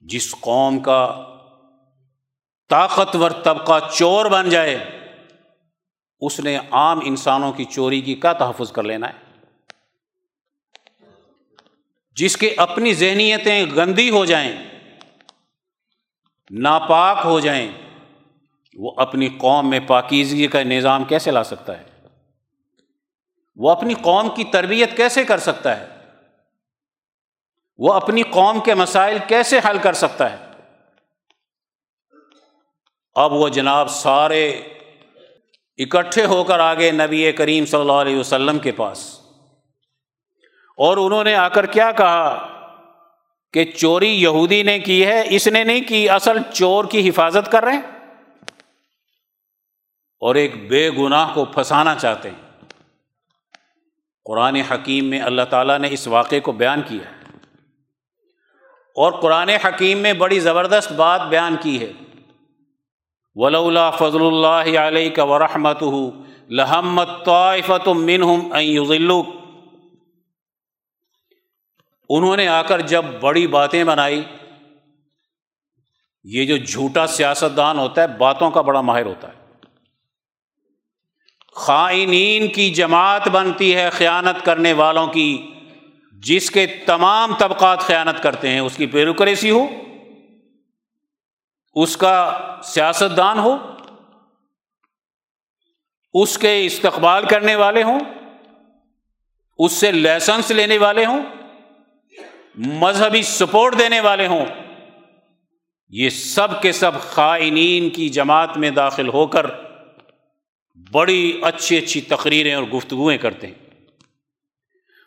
[0.00, 1.26] جس قوم کا
[2.68, 4.78] طاقتور طبقہ چور بن جائے،
[6.20, 9.46] اس نے عام انسانوں کی چوری کی کیا تحفظ کر لینا ہے؟
[12.16, 14.56] جس کی اپنی ذہنیتیں گندی ہو جائیں،
[16.50, 17.72] ناپاک ہو جائیں،
[18.76, 21.89] وہ اپنی قوم میں پاکیزگی کا نظام کیسے لا سکتا ہے؟
[23.56, 25.86] وہ اپنی قوم کی تربیت کیسے کر سکتا ہے؟
[27.78, 30.46] وہ اپنی قوم کے مسائل کیسے حل کر سکتا ہے؟
[33.14, 34.48] اب وہ جناب سارے
[35.78, 39.20] اکٹھے ہو کر آگے نبی کریم صلی اللہ علیہ وسلم کے پاس۔
[40.76, 42.46] اور انہوں نے آ کر کیا کہا
[43.52, 47.64] کہ چوری یہودی نے کی ہے، اس نے نہیں کی، اصل چور کی حفاظت کر
[47.64, 47.82] رہے ہیں؟
[50.20, 52.49] اور ایک بے گناہ کو پھنسانا چاہتے ہیں۔
[54.30, 57.10] قرآن حکیم میں اللہ تعالیٰ نے اس واقعے کو بیان کیا
[58.96, 61.92] اور قرآن حکیم میں بڑی زبردست بات بیان کی ہے۔
[63.34, 65.82] ولا فضل اللہ علیہ کا ورحمت
[66.50, 68.54] لحمت طائفت منہم
[68.88, 69.26] ذلوک
[72.08, 74.22] انہوں نے آ کر جب بڑی باتیں بنائی،
[76.24, 79.39] یہ جو جھوٹا سیاستدان ہوتا ہے، باتوں کا بڑا ماہر ہوتا ہے۔
[81.60, 85.46] خائنین کی جماعت بنتی ہے خیانت کرنے والوں کی،
[86.22, 89.66] جس کے تمام طبقات خیانت کرتے ہیں، اس کی بیوروکریسی ہو،
[91.76, 92.14] اس کا
[92.64, 93.56] سیاستدان ہو،
[96.14, 98.00] اس کے استقبال کرنے والے ہوں،
[99.58, 101.22] اس سے لائسنس لینے والے ہوں،
[102.56, 104.44] مذہبی سپورٹ دینے والے ہوں،
[105.92, 109.46] یہ سب کے سب خائنین کی جماعت میں داخل ہو کر
[110.76, 113.54] بڑی اچھی اچھی تقریریں اور گفتگویں کرتے ہیں۔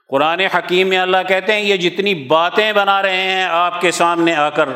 [0.10, 4.36] قرآن حکیم میں اللہ کہتے ہیں، یہ جتنی باتیں بنا رہے ہیں آپ کے سامنے
[4.36, 4.70] آ کر،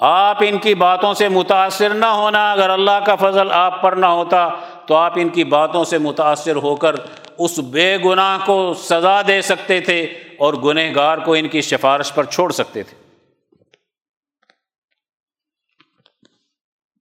[0.00, 4.06] آپ ان کی باتوں سے متاثر نہ ہونا، اگر اللہ کا فضل آپ پر نہ
[4.06, 4.48] ہوتا
[4.86, 6.94] تو آپ ان کی باتوں سے متاثر ہو کر
[7.38, 10.00] اس بے گناہ کو سزا دے سکتے تھے
[10.38, 13.07] اور گنہ گار کو ان کی سفارش پر چھوڑ سکتے تھے۔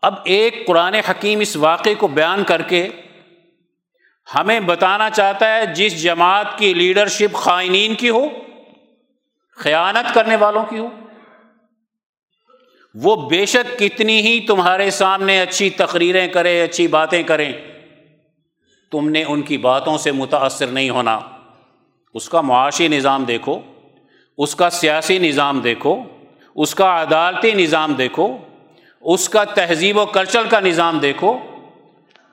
[0.04, 2.88] اب ایک قرآن حکیم اس واقعے کو بیان کر کے
[4.36, 8.28] ہمیں بتانا چاہتا ہے جس جماعت کی لیڈرشپ خائنین کی ہو،
[9.58, 10.88] خیانت کرنے والوں کی ہو،
[12.96, 17.54] وہ بے شک کتنی ہی تمہارے سامنے اچھی تقریریں کرے اچھی باتیں کریں،
[18.92, 21.20] تم نے ان کی باتوں سے متاثر نہیں ہونا۔
[22.14, 23.60] اس کا معاشی نظام دیکھو،
[24.38, 26.04] اس کا سیاسی نظام دیکھو،
[26.56, 28.38] اس کا عدالتی نظام دیکھو۔
[29.08, 31.38] اس کا تہذیب و کلچر کا نظام دیکھو،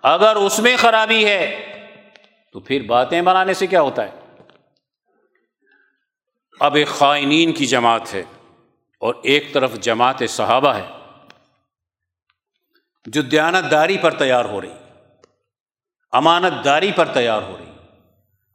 [0.03, 1.45] اگر اس میں خرابی ہے،
[2.55, 4.11] تو پھر باتیں بنانے سے کیا ہوتا ہے؟
[6.61, 8.23] اب ایک خائنین کی جماعت ہے
[9.03, 10.87] اور ایک طرف جماعت صحابہ ہے،
[13.07, 14.73] جو دیانت داری پر تیار ہو رہی
[16.13, 17.71] امانت داری پر تیار ہو رہی۔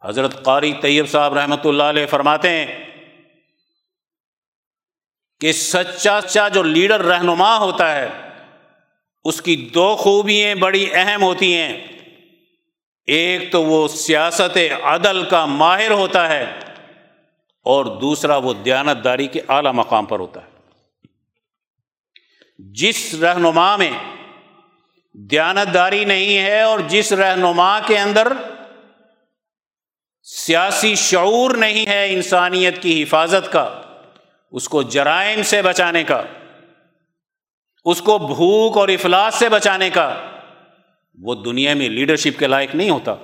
[0.04, 2.89] حضرت قاری طیب صاحب رحمۃ اللہ علیہ فرماتے ہیں
[5.40, 8.10] کہ سچا سچا جو لیڈر رہنما ہوتا ہے،
[9.24, 11.88] اس کی دو خوبیاں بڑی اہم ہوتی ہیں۔
[13.06, 16.44] ایک تو وہ سیاست عدل کا ماہر ہوتا ہے
[17.64, 20.50] اور دوسرا وہ دیانت داری کے اعلی مقام پر ہوتا ہے۔
[22.60, 23.92] جس رہنما میں
[25.14, 28.34] دیانت داری نہیں ہے اور جس رہنما کے اندر
[30.24, 33.82] سیاسی شعور نہیں ہے انسانیت کی حفاظت کا
[34.52, 36.24] اس کو جرائم سے بچانے کا،
[37.86, 40.26] اس کو بھوک اور افلاس سے بچانے کا،
[41.22, 43.16] وہ دنیا میں لیڈرشپ کے لائق نہیں ہوتا۔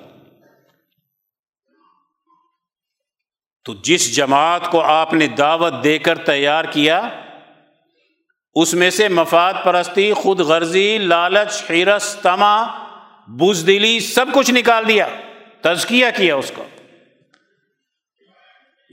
[3.63, 7.09] تو جس جماعت کو آپ نے دعوت دے کر تیار کیا،
[8.55, 12.63] اس میں سے مفاد پرستی، خود غرضی، لالچ حیرس تما
[13.28, 15.07] بزدلی سب کچھ نکال دیا،
[15.61, 16.63] تزکیہ کیا اس کا۔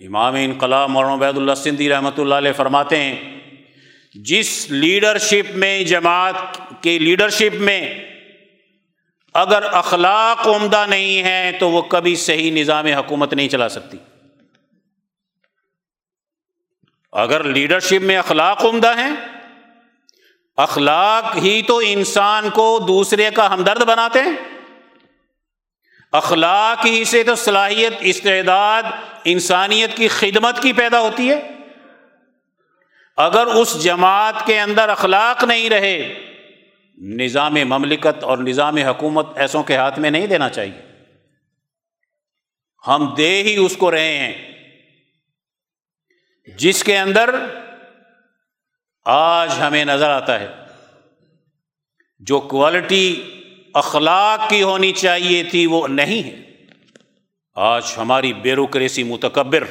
[0.06, 3.38] امام انقلاب مولانا عبید اللہ سندھی رحمۃ اللہ علیہ فرماتے ہیں،
[4.14, 6.34] جس لیڈرشپ میں، جماعت
[6.82, 7.94] کے لیڈرشپ میں
[9.34, 13.98] اگر اخلاق عمدہ نہیں ہے تو وہ کبھی صحیح نظام حکومت نہیں چلا سکتی۔
[17.12, 19.12] اگر لیڈرشپ میں اخلاق عمدہ ہیں،
[20.56, 24.32] اخلاق ہی تو انسان کو دوسرے کا ہمدرد بناتے ہیں۔
[26.12, 28.82] اخلاق ہی سے تو صلاحیت، استعداد،
[29.24, 31.48] انسانیت کی خدمت کی پیدا ہوتی ہے۔
[33.16, 36.14] اگر اس جماعت کے اندر اخلاق نہیں رہے،
[36.98, 40.80] نظام مملکت اور نظام حکومت ایسوں کے ہاتھ میں نہیں دینا چاہیے۔
[42.86, 44.52] ہم دے ہی اس کو رہے ہیں۔
[46.58, 47.34] جس کے اندر
[49.04, 50.48] آج ہمیں نظر آتا ہے،
[52.20, 53.38] جو کوالٹی
[53.74, 56.64] اخلاق کی ہونی چاہیے تھی وہ نہیں ہے۔
[57.54, 59.64] آج ہماری بیوروکریسی متکبر۔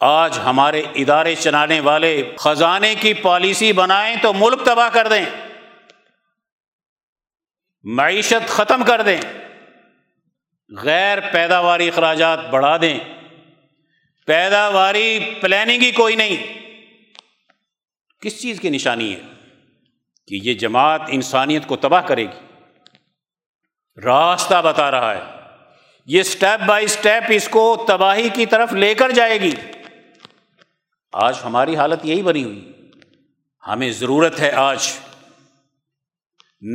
[0.00, 5.24] آج ہمارے ادارے چلانے والے خزانے کی پالیسی بنائیں تو ملک تباہ کر دیں۔
[7.82, 9.20] معیشت ختم کر دیں۔
[10.82, 12.98] غیر پیداواری اخراجات بڑھا دیں۔
[14.26, 16.36] پیداواری پلاننگ ہی کوئی نہیں۔
[18.20, 19.35] کس چیز کی نشانی ہے؟
[20.26, 22.46] کہ یہ جماعت انسانیت کو تباہ کرے گی۔
[24.04, 25.20] راستہ بتا رہا ہے۔
[26.06, 29.50] یہ اسٹیپ بائی اسٹیپ اس کو تباہی کی طرف لے کر جائے گی۔
[31.12, 32.72] آج ہماری حالت یہی بنی ہوئی۔
[33.66, 34.88] ہمیں ضرورت ہے آج۔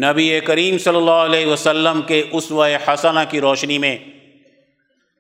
[0.06, 3.98] نبی کریم صلی اللہ علیہ وسلم کے اس و حسنہ کی روشنی میں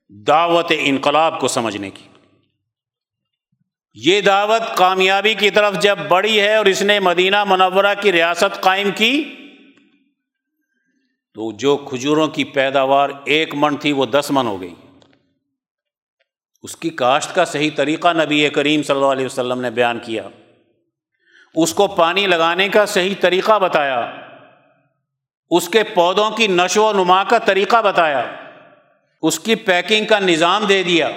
[0.09, 2.10] دعوت انقلاب کو سمجھنے کی۔
[3.93, 8.61] یہ دعوت کامیابی کی طرف جب بڑی ہے اور اس نے مدینہ منورہ کی ریاست
[8.61, 9.35] قائم کی،
[11.33, 14.73] تو جو کھجوروں کی پیداوار ایک من تھی وہ دس من ہو گئی۔
[16.63, 20.23] اس کی کاشت کا صحیح طریقہ نبی کریم صلی اللہ علیہ وسلم نے بیان کیا۔
[21.55, 24.11] اس کو پانی لگانے کا صحیح طریقہ بتایا۔
[25.49, 28.31] اس کے پودوں کی نشو و نما کا طریقہ بتایا۔
[29.21, 31.09] اس کی پیکنگ کا نظام دے دیا۔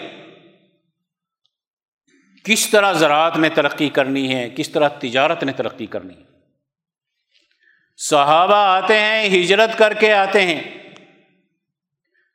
[2.45, 6.23] کس طرح زراعت نے ترقی کرنی ہے، کس طرح تجارت نے ترقی کرنی ہے۔
[7.97, 10.61] صحابہ آتے ہیں، ہجرت کر کے آتے ہیں۔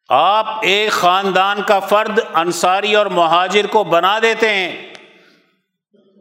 [0.09, 4.93] آپ ایک خاندان کا فرد، انصاری اور مہاجر کو بنا دیتے ہیں۔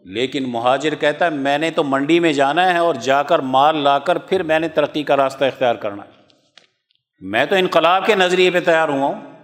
[0.05, 3.77] لیکن مہاجر کہتا ہے، میں نے تو منڈی میں جانا ہے اور جا کر مال
[3.77, 6.11] لا کر پھر میں نے ترقی کا راستہ اختیار کرنا ہے۔
[7.21, 9.38] میں تو انقلاب کے نظریے پہ تیار ہوا ہوں۔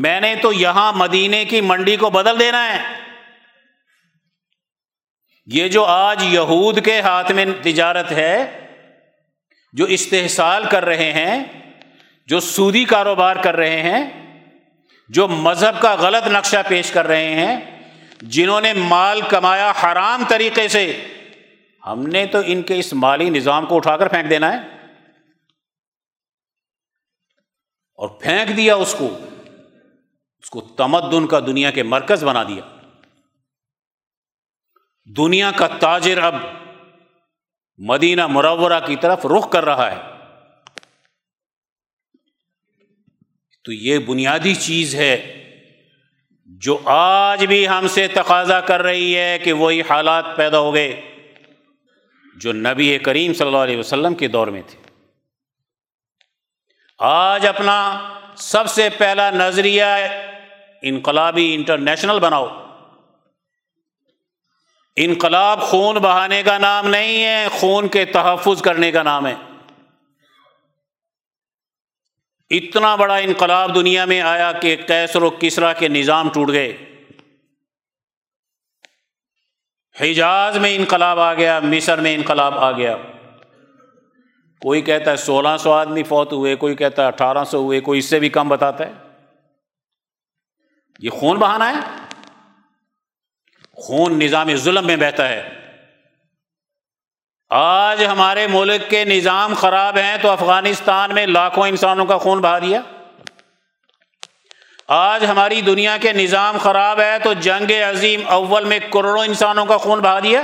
[0.00, 3.00] میں نے تو یہاں مدینے کی منڈی کو بدل دینا ہے۔
[5.46, 8.60] یہ جو آج یہود کے ہاتھ میں تجارت ہے،
[9.72, 11.44] جو استحصال کر رہے ہیں،
[12.26, 14.10] جو سودی کاروبار کر رہے ہیں،
[15.08, 17.82] جو مذہب کا غلط نقشہ پیش کر رہے ہیں،
[18.20, 21.06] جنہوں نے مال کمایا حرام طریقے سے،
[21.86, 24.58] ہم نے تو ان کے اس مالی نظام کو اٹھا کر پھینک دینا ہے۔
[27.94, 29.18] اور پھینک دیا اس کو۔
[30.42, 32.76] اس کو تمدن کا دنیا کے مرکز بنا دیا۔
[35.16, 36.34] دنیا کا تاجر اب
[37.78, 40.12] مدینہ مرورہ کی طرف رخ کر رہا ہے۔
[43.64, 45.38] تو یہ بنیادی چیز ہے
[46.46, 51.00] جو آج بھی ہم سے تقاضا کر رہی ہے کہ وہی حالات پیدا ہو گئے
[52.36, 54.78] جو نبی کریم صلی اللہ علیہ وسلم کے دور میں تھے۔
[56.98, 59.84] آج اپنا سب سے پہلا نظریہ
[60.82, 62.66] انقلابی انٹرنیشنل بناؤ۔
[64.96, 69.34] انقلاب خون بہانے کا نام نہیں ہے، خون کے تحفظ کرنے کا نام ہے۔
[72.50, 76.76] اتنا بڑا انقلاب دنیا میں آیا کہ کیسر و کسرا کے نظام ٹوٹ گئے۔
[80.00, 82.96] حجاز میں انقلاب آ گیا، مصر میں انقلاب آ گیا۔
[84.60, 87.98] کوئی کہتا ہے سولہ سو آدمی فوت ہوئے، کوئی کہتا ہے اٹھارہ سو ہوئے، کوئی
[87.98, 89.11] اس سے بھی کم بتاتا ہے۔
[91.02, 92.06] یہ خون بہانا ہے؟
[93.72, 95.48] خون نظام ظلم میں بہتا ہے۔
[97.50, 102.58] آج ہمارے ملک کے نظام خراب ہیں تو افغانستان میں لاکھوں انسانوں کا خون بہا
[102.58, 102.80] دیا۔
[104.88, 109.76] آج ہماری دنیا کے نظام خراب ہے تو جنگ عظیم اول میں کروڑوں انسانوں کا
[109.76, 110.42] خون بہا دیا۔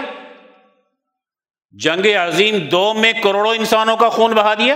[1.71, 4.75] جنگ عظیم دو میں کروڑوں انسانوں کا خون بہا دیا۔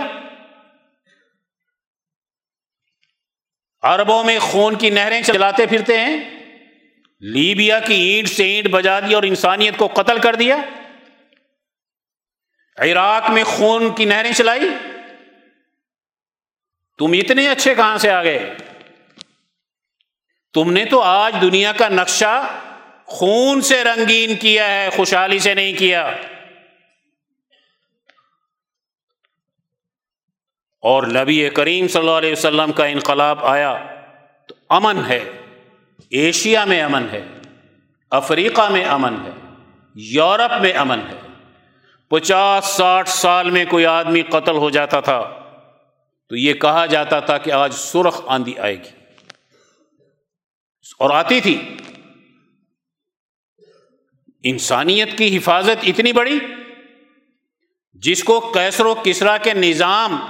[3.82, 6.42] اربوں میں خون کی نہریں چلاتے پھرتے ہیں؟
[7.20, 10.56] لیبیا کی اینٹ سے اینٹ بجا دی اور انسانیت کو قتل کر دیا؟
[12.78, 14.68] عراق میں خون کی نہریں چلائی؟
[16.98, 18.54] تم اتنے اچھے کہاں سے آ گئے؟
[20.54, 22.58] تم نے تو آج دنیا کا نقشہ
[23.04, 26.12] خون سے رنگین کیا ہے، خوشحالی سے نہیں کیا۔
[30.82, 33.86] اور نبی کریم صلی اللہ علیہ وسلم کا انقلاب آیا
[34.48, 35.30] تو امن ہے،
[36.10, 37.26] ایشیا میں امن ہے،
[38.10, 39.30] افریقہ میں امن ہے،
[39.94, 41.16] یورپ میں امن ہے۔
[42.08, 45.40] پچاس، ساٹھ سال میں کوئی آدمی قتل ہو جاتا تھا
[46.28, 48.88] تو یہ کہا جاتا تھا کہ آج سرخ آندھی آئے گی۔
[50.98, 51.76] اور آتی تھی۔
[54.42, 56.38] انسانیت کی حفاظت اتنی بڑی،
[57.94, 60.26] جس کو کیسر و کسرا کے نظام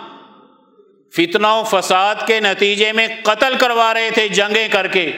[1.16, 5.12] فتنہ و فساد کے نتیجے میں قتل کروا رہے تھے، جنگیں کر کے۔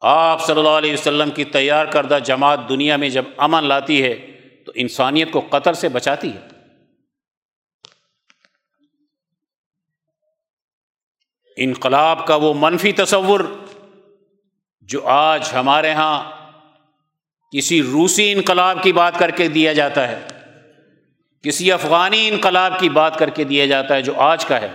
[0.00, 4.14] آپ صلی اللہ علیہ وسلم کی تیار کردہ جماعت دنیا میں جب امن لاتی ہے،
[4.66, 6.40] تو انسانیت کو قطر سے بچاتی ہے۔
[11.56, 13.40] انقلاب کا وہ منفی تصور
[14.80, 16.30] جو آج ہمارے یہاں
[17.52, 20.37] کسی روسی انقلاب کی بات کر کے دیا جاتا ہے۔
[21.42, 24.68] کسی افغانی انقلاب کی بات کر کے دیا جاتا ہے جو آج کا ہے،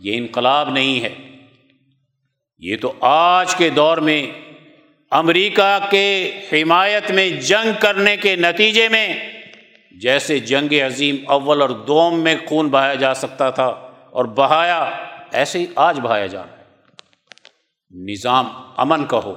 [0.00, 1.14] یہ انقلاب نہیں ہے۔
[2.58, 4.26] یہ تو آج کے دور میں،
[5.10, 9.14] امریکہ کے حمایت میں، جنگ کرنے کے نتیجے میں،
[9.92, 13.66] جیسے جنگ عظیم اول اور دوم میں خون بہایا جا سکتا تھا
[14.10, 14.90] اور بہایا،
[15.32, 16.62] ایسے ہی آج بہایا جا رہا ہے۔
[17.90, 19.34] نظام امن کا ہو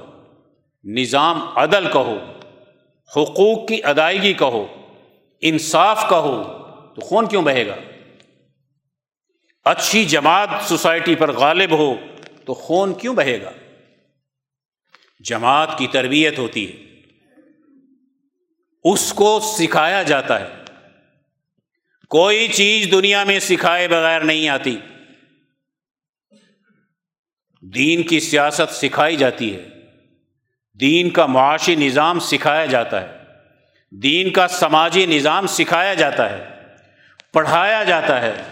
[0.84, 2.18] نظام عدل کا ہو
[3.16, 4.66] حقوق کی ادائیگی کا ہو
[5.40, 6.42] انصاف کا ہو
[6.94, 7.74] تو خون کیوں بہے گا؟
[9.64, 11.94] اچھی جماعت سوسائٹی پر غالب ہو
[12.44, 13.50] تو خون کیوں بہے گا؟
[15.20, 16.88] جماعت کی تربیت ہوتی ہے۔
[18.84, 20.64] اس کو سکھایا جاتا ہے۔
[22.08, 24.78] کوئی چیز دنیا میں سکھائے بغیر نہیں آتی۔
[27.60, 29.68] دین کی سیاست سکھائی جاتی ہے۔
[30.80, 33.17] دین کا معاشی نظام سکھایا جاتا ہے۔
[33.90, 36.44] دین کا سماجی نظام سکھایا جاتا ہے،
[37.32, 38.42] پڑھایا جاتا ہے۔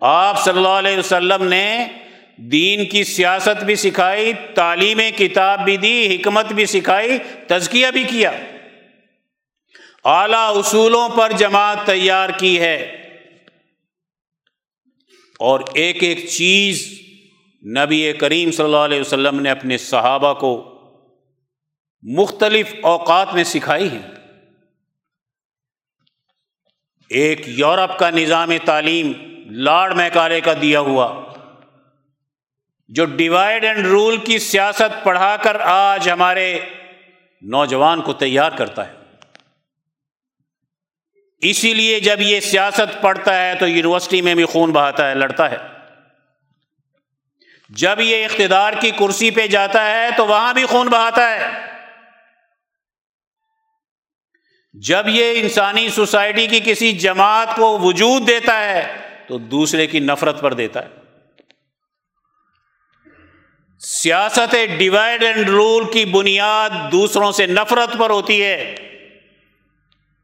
[0.00, 1.86] آپ صلی اللہ علیہ وسلم نے
[2.36, 8.32] دین کی سیاست بھی سکھائی، تعلیم کتاب بھی دی، حکمت بھی سکھائی، تزکیہ بھی کیا۔
[10.04, 13.00] اعلیٰ اصولوں پر جماعت تیار کی ہے۔
[15.38, 17.00] اور ایک ایک چیز
[17.78, 20.80] نبی کریم صلی اللہ علیہ وسلم نے اپنے صحابہ کو
[22.02, 24.23] مختلف اوقات میں سکھائی ہے۔
[27.14, 29.12] ایک یورپ کا نظام تعلیم
[29.50, 31.34] لارڈ میکارے کا دیا ہوا،
[32.88, 36.58] جو ڈیوائڈ اینڈ رول کی سیاست پڑھا کر آج ہمارے
[37.42, 38.92] نوجوان کو تیار کرتا ہے۔
[41.40, 45.50] اسی لیے جب یہ سیاست پڑھتا ہے تو یونیورسٹی میں بھی خون بہاتا ہے، لڑتا
[45.50, 45.56] ہے۔
[47.68, 51.73] جب یہ اقتدار کی کرسی پہ جاتا ہے تو وہاں بھی خون بہاتا ہے۔
[54.74, 58.96] جب یہ انسانی سوسائٹی کی کسی جماعت کو وجود دیتا ہے
[59.28, 60.88] تو دوسرے کی نفرت پر دیتا ہے۔
[63.80, 68.74] سیاست ڈیوائڈ اینڈ رول کی بنیاد دوسروں سے نفرت پر ہوتی ہے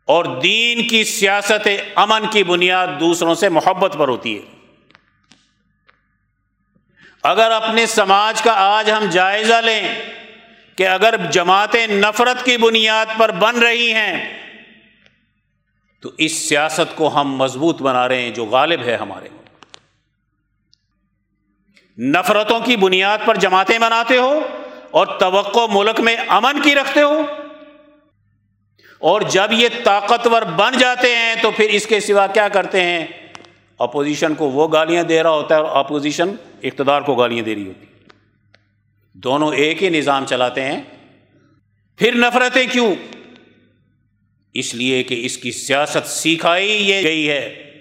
[0.04, 4.42] اور دین کی سیاست امن کی بنیاد دوسروں سے محبت پر ہوتی ہے۔
[7.22, 9.94] اگر اپنے سماج کا آج ہم جائزہ لیں
[10.78, 14.14] کہ اگر جماعتیں نفرت کی بنیاد پر بن رہی ہیں،
[16.02, 19.28] تو اس سیاست کو ہم مضبوط بنا رہے ہیں جو غالب ہے ہمارے
[21.98, 24.40] نفرتوں کی بنیاد پر جماعتیں بناتے ہو
[24.90, 27.22] اور توقع ملک میں امن کی رکھتے ہو،
[29.02, 33.06] اور جب یہ طاقتور بن جاتے ہیں تو پھر اس کے سوا کیا کرتے ہیں؟
[33.80, 37.66] اپوزیشن کو وہ گالیاں دے رہا ہوتا ہے اور اپوزیشن اقتدار کو گالیاں دے رہی
[37.66, 37.86] ہوتی
[39.12, 40.82] دونوں ایک ہی نظام چلاتے ہیں۔
[41.96, 42.94] پھر نفرتیں کیوں؟
[44.54, 47.72] اس لیے کہ اس کی سیاست سکھائی یہ گئی ہے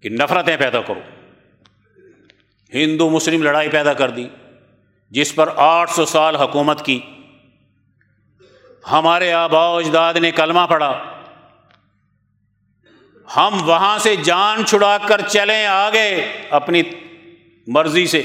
[0.00, 1.00] کہ نفرتیں پیدا کرو۔
[2.74, 4.28] ہندو مسلم لڑائی پیدا کر دی،
[5.10, 7.00] جس پر آٹھ سو سال حکومت کی۔
[8.92, 11.22] ہمارے آبا اجداد نے کلمہ پڑھا،
[13.36, 16.82] ہم وہاں سے جان چھڑا کر چلیں آگے اپنی
[17.66, 18.22] مرضی سے۔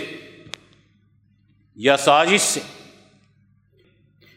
[1.78, 2.60] یا سازش سے۔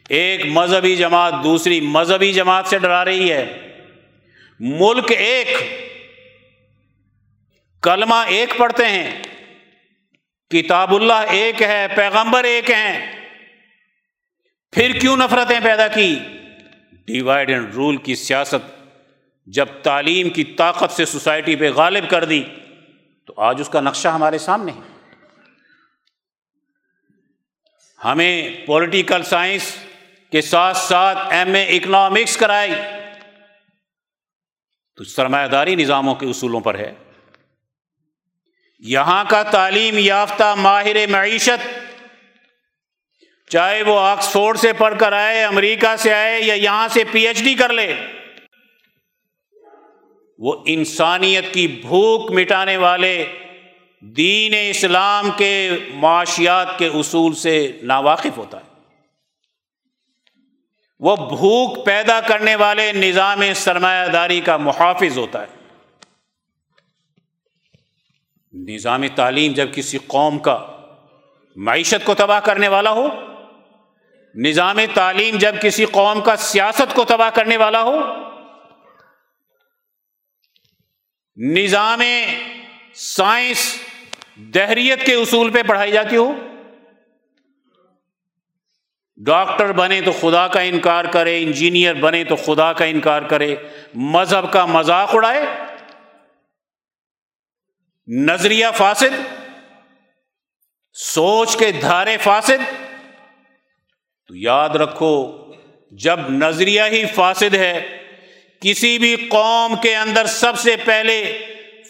[0.09, 3.73] ایک مذہبی جماعت دوسری مذہبی جماعت سے ڈرا رہی ہے۔
[4.59, 5.47] ملک ایک۔
[7.81, 9.23] کلمہ ایک پڑھتے ہیں۔
[10.49, 13.19] کتاب اللہ ایک ہے، پیغمبر ایک ہیں۔
[14.71, 16.19] پھر کیوں نفرتیں پیدا کی؟
[16.91, 18.87] ڈیوائڈ اینڈ رول کی سیاست۔
[19.45, 22.43] جب تعلیم کی طاقت سے سوسائٹی پہ غالب کر دی،
[23.25, 24.90] تو آج اس کا نقشہ ہمارے سامنے ہے۔
[28.05, 29.75] ہمیں پولیٹیکل سائنس
[30.31, 32.73] کے ساتھ ساتھ ایم اے اکنامکس کرائی۔
[34.95, 36.93] تو سرمایہ داری نظاموں کے اصولوں پر ہے۔
[38.79, 41.67] یہاں کا تعلیم یافتہ ماہر معیشت،
[43.49, 47.43] چاہے وہ آکسفورڈ سے پڑھ کر آئے، امریکہ سے آئے یا یہاں سے پی ایچ
[47.43, 47.95] ڈی کر لے،
[50.37, 53.25] وہ انسانیت کی بھوک مٹانے والے
[54.01, 58.71] دین اسلام کے معاشیات کے اصول سے ناواقف ہوتا ہے۔
[60.99, 65.77] وہ بھوک پیدا کرنے والے نظام سرمایہ داری کا محافظ ہوتا ہے۔
[68.53, 70.67] نظام تعلیم جب کسی قوم کا
[71.55, 73.07] معیشت کو تباہ کرنے والا ہو،
[74.35, 77.99] نظام تعلیم جب کسی قوم کا سیاست کو تباہ کرنے والا ہو،
[81.37, 82.01] نظام
[82.93, 83.77] سائنس
[84.35, 86.33] دہریت کے اصول پہ پڑھائی جاتی ہو؟
[89.17, 93.55] ڈاکٹر بنے تو خدا کا انکار کرے، انجینئر بنے تو خدا کا انکار کرے،
[93.95, 95.45] مذہب کا مذاق اڑائے؟
[98.07, 99.37] نظریہ فاسد؟
[100.93, 102.73] سوچ کے دھارے فاسد؟
[104.27, 105.43] تو یاد رکھو،
[105.91, 107.97] جب نظریہ ہی فاسد ہے،
[108.59, 111.47] کسی بھی قوم کے اندر سب سے پہلے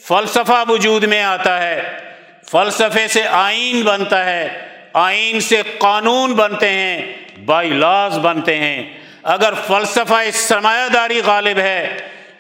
[0.08, 2.11] فلسفہ وجود میں آتا ہے۔
[2.52, 7.14] فلسفے سے آئین بنتا ہے۔ آئین سے قانون بنتے ہیں،
[7.46, 8.94] بائی لاز بنتے ہیں۔
[9.24, 11.98] اگر فلسفہ سرمایہ داری غالب ہے،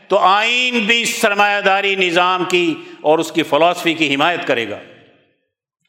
[0.07, 4.77] تو آئین بھی سرمایہ داری نظام کی اور اس کی فلاسفی کی حمایت کرے گا،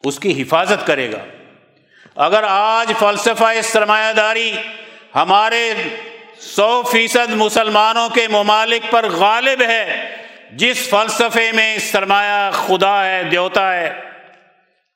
[0.05, 1.18] اس کی حفاظت کرے گا۔
[2.14, 4.53] اگر آج فلسفہ سرمایہ داری
[5.14, 5.73] ہمارے
[6.41, 10.14] سو فیصد مسلمانوں کے ممالک پر غالب ہے،
[10.53, 14.11] جس فلسفے میں سرمایہ خدا ہے، دیوتا ہے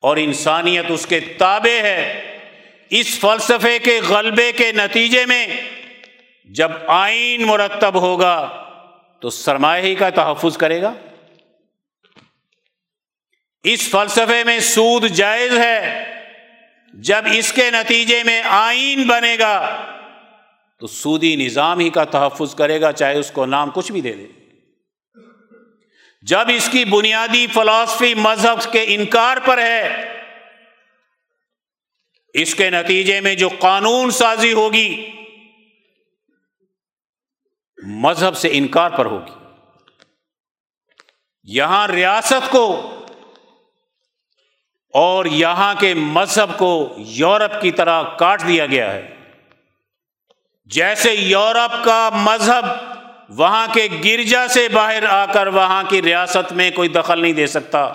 [0.03, 2.01] اور انسانیت اس کے تابع ہے،
[2.91, 5.47] اس فلسفے کے غلبے کے نتیجے میں
[6.49, 8.37] جب آئین مرتب ہوگا
[9.23, 10.93] تو سرمایہ ہی کا تحفظ کرے گا۔
[13.65, 16.05] اس فلسفے میں سود جائز ہے،
[16.95, 19.57] جب اس کے نتیجے میں آئین بنے گا
[20.81, 24.13] تو سودی نظام ہی کا تحفظ کرے گا، چاہے اس کو نام کچھ بھی دے
[24.13, 24.27] دے۔
[26.23, 30.13] جب اس کی بنیادی فلاسفی مذہب کے انکار پر ہے،
[32.35, 35.11] اس کے نتیجے میں جو قانون سازی ہوگی،
[37.87, 39.33] مذہب سے انکار پر ہوگی۔
[41.43, 42.93] یہاں ریاست کو
[44.93, 49.15] اور یہاں کے مذہب کو یورپ کی طرح کاٹ دیا گیا ہے۔
[50.65, 52.96] جیسے یورپ کا مذہب
[53.29, 57.47] وہاں کے گرجا سے باہر آ کر وہاں کی ریاست میں کوئی دخل نہیں دے
[57.47, 57.93] سکتا۔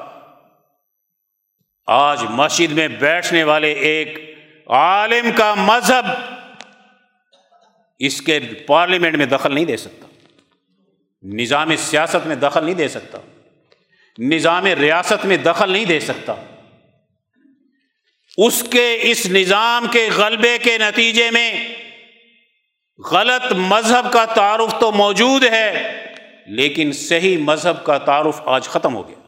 [1.87, 4.35] آج مسجد میں بیٹھنے والے ایک
[4.67, 6.05] عالم کا مذہب
[7.99, 10.07] اس کے پارلیمنٹ میں دخل نہیں دے سکتا۔
[11.23, 13.17] نظام سیاست میں دخل نہیں دے سکتا۔
[14.19, 16.33] نظام ریاست میں دخل نہیں دے سکتا۔
[18.37, 21.75] اس کے اس نظام کے غلبے کے نتیجے میں
[23.01, 25.69] غلط مذہب کا تعارف تو موجود ہے،
[26.47, 29.19] لیکن صحیح مذہب کا تعارف آج ختم ہو گیا۔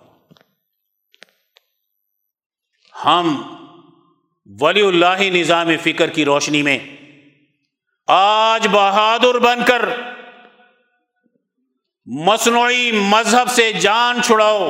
[3.05, 3.41] ہم
[4.61, 6.77] ولی اللہ نظام فکر کی روشنی میں
[8.07, 9.85] آج بہادر بن کر
[12.07, 14.67] مصنوعی مذہب سے جان چھڑاؤ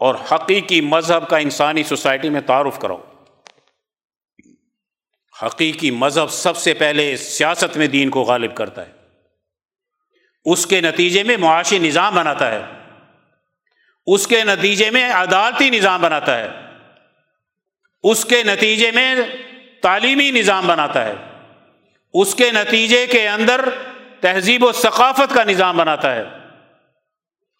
[0.00, 2.96] اور حقیقی مذہب کا انسانی سوسائٹی میں تعارف کرو
[5.42, 8.92] حقیقی مذہب سب سے پہلے سیاست میں دین کو غالب کرتا ہے۔
[10.44, 12.62] اس کے نتیجے میں معاشی نظام بناتا ہے۔
[14.06, 16.48] اس کے نتیجے میں عدالتی نظام بناتا ہے۔
[18.02, 19.14] اس کے نتیجے میں
[19.82, 21.14] تعلیمی نظام بناتا ہے۔
[22.14, 23.60] اس کے نتیجے کے اندر
[24.20, 26.24] تہذیب و ثقافت کا نظام بناتا ہے۔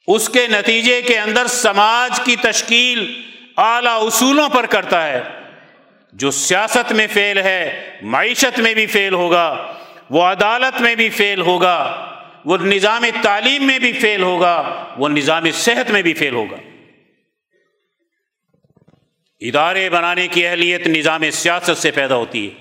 [0.06, 3.22] اس کے نتیجے کے اندر سماج کی تشکیل
[3.56, 5.39] اعلی اصولوں پر کرتا ہے۔
[6.12, 9.74] جو سیاست میں فیل ہے، معیشت میں بھی فیل ہوگا،
[10.10, 12.06] وہ عدالت میں بھی فیل ہوگا،
[12.44, 16.56] وہ نظام تعلیم میں بھی فیل ہوگا، وہ نظام صحت میں بھی فیل ہوگا۔
[19.40, 22.54] ادارے بنانے کی اہلیت نظام سیاست سے پیدا ہوتی ہے۔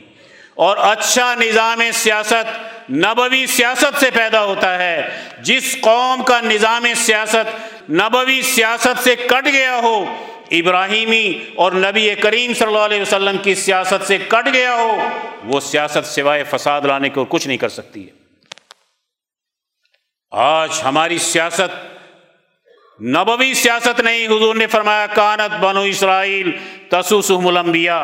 [0.56, 7.72] اور اچھا نظام سیاست نبوی سیاست سے پیدا ہوتا ہے۔ جس قوم کا نظام سیاست
[7.92, 13.56] نبوی سیاست سے کٹ گیا ہو ابراہیمی اور نبی کریم صلی اللہ علیہ وسلم کی
[13.56, 15.10] سیاست سے کٹ گیا ہو،
[15.44, 18.12] وہ سیاست سوائے فساد لانے کو کچھ نہیں کر سکتی ہے۔
[20.32, 22.00] آج ہماری سیاست
[23.02, 26.52] نبوی سیاست نہیں، حضور نے فرمایا، کانت بنو اسرائیل
[26.90, 28.04] تسوسم الانبیاء۔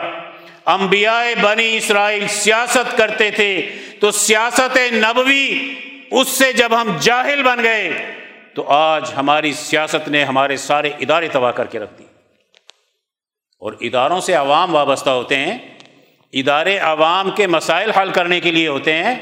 [0.66, 3.70] انبیاء بنی اسرائیل سیاست کرتے تھے،
[4.00, 5.76] تو سیاست نبوی،
[6.12, 8.14] اس سے جب ہم جاہل بن گئے،
[8.54, 12.04] تو آج ہماری سیاست نے ہمارے سارے ادارے تباہ کر کے رکھ دی
[13.66, 15.58] اور اداروں سے عوام وابستہ ہوتے ہیں،
[16.34, 19.16] ادارے عوام کے مسائل حل کرنے کے لیے ہوتے ہیں،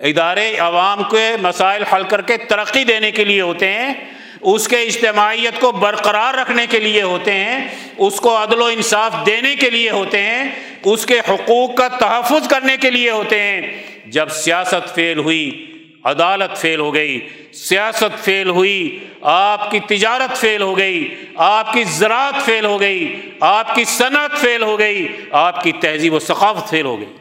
[0.00, 3.94] ادارے عوام کے مسائل حل کر کے ترقی دینے کے لیے ہوتے ہیں،
[4.40, 7.68] اس کے اجتماعیت کو برقرار رکھنے کے لیے ہوتے ہیں،
[7.98, 10.44] اس کو عدل و انصاف دینے کے لیے ہوتے ہیں،
[10.84, 13.60] اس کے حقوق کا تحفظ کرنے کے لیے ہوتے ہیں۔
[14.06, 15.67] جب سیاست فیل ہوئی
[16.04, 21.84] عدالت فیل ہو گئی، سیاست فیل ہوئی، آپ کی تجارت فیل ہو گئی، آپ کی
[21.84, 26.70] زراعت فیل ہو گئی، آپ کی صنعت فیل ہو گئی، آپ کی تہذیب و ثقافت
[26.70, 27.14] فیل ہو گئی۔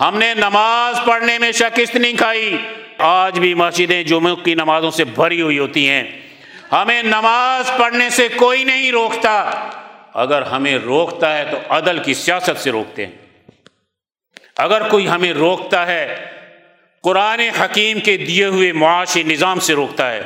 [0.00, 2.56] ہم نے نماز پڑھنے میں شکست نہیں کھائی۔
[2.98, 6.04] آج بھی مسجدیں جمعہ کی نمازوں سے بھری ہوئی ہوتی ہیں۔
[6.72, 9.50] ہمیں نماز پڑھنے سے کوئی نہیں روکتا۔
[10.14, 13.12] اگر ہمیں روکتا ہے تو عدل کی سیاست سے روکتے ہیں۔
[14.56, 16.24] اگر کوئی ہمیں روکتا ہے
[17.08, 20.22] قرآن حکیم کے دیے ہوئے معاشی نظام سے روکتا ہے۔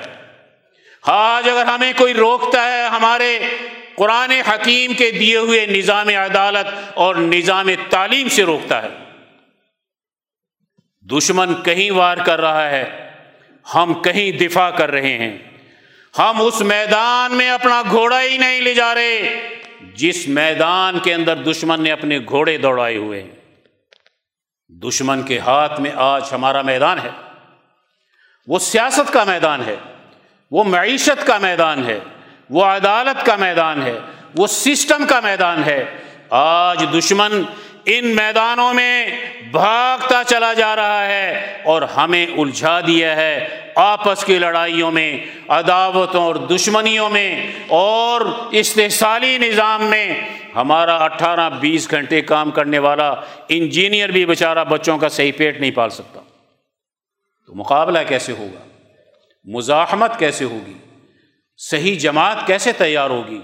[1.02, 3.38] آج اگر ہمیں کوئی روکتا ہے ہمارے
[3.94, 8.88] قرآن حکیم کے دیے ہوئے نظام عدالت اور نظام تعلیم سے روکتا ہے۔
[11.00, 13.10] دشمن کہیں وار کر رہا ہے،
[13.74, 15.38] ہم کہیں دفاع کر رہے ہیں۔
[16.18, 19.48] ہم اس میدان میں اپنا گھوڑا ہی نہیں لے جا رہے،
[19.94, 23.41] جس میدان کے اندر دشمن نے اپنے گھوڑے دوڑائے ہوئے۔ ہیں
[24.84, 27.10] دشمن کے ہاتھ میں آج ہمارا میدان ہے۔
[28.46, 29.76] وہ سیاست کا میدان ہے،
[30.50, 32.00] وہ معیشت کا میدان ہے،
[32.50, 33.98] وہ عدالت کا میدان ہے،
[34.36, 35.98] وہ سسٹم کا میدان ہے۔
[36.30, 37.42] آج دشمن
[37.86, 39.06] ان میدانوں میں
[39.50, 46.24] بھاگتا چلا جا رہا ہے اور ہمیں الجھا دیا ہے آپس کی لڑائیوں میں، عداوتوں
[46.24, 48.20] اور دشمنیوں میں اور
[48.50, 50.14] استحصالی نظام میں۔
[50.54, 53.14] ہمارا اٹھارہ بیس گھنٹے کام کرنے والا
[53.48, 56.20] انجینئر بھی بیچارہ بچوں کا صحیح پیٹ نہیں پال سکتا۔
[57.46, 58.68] تو مقابلہ کیسے ہوگا؟
[59.44, 60.74] مزاحمت کیسے ہوگی؟
[61.56, 63.40] صحیح جماعت کیسے تیار ہوگی؟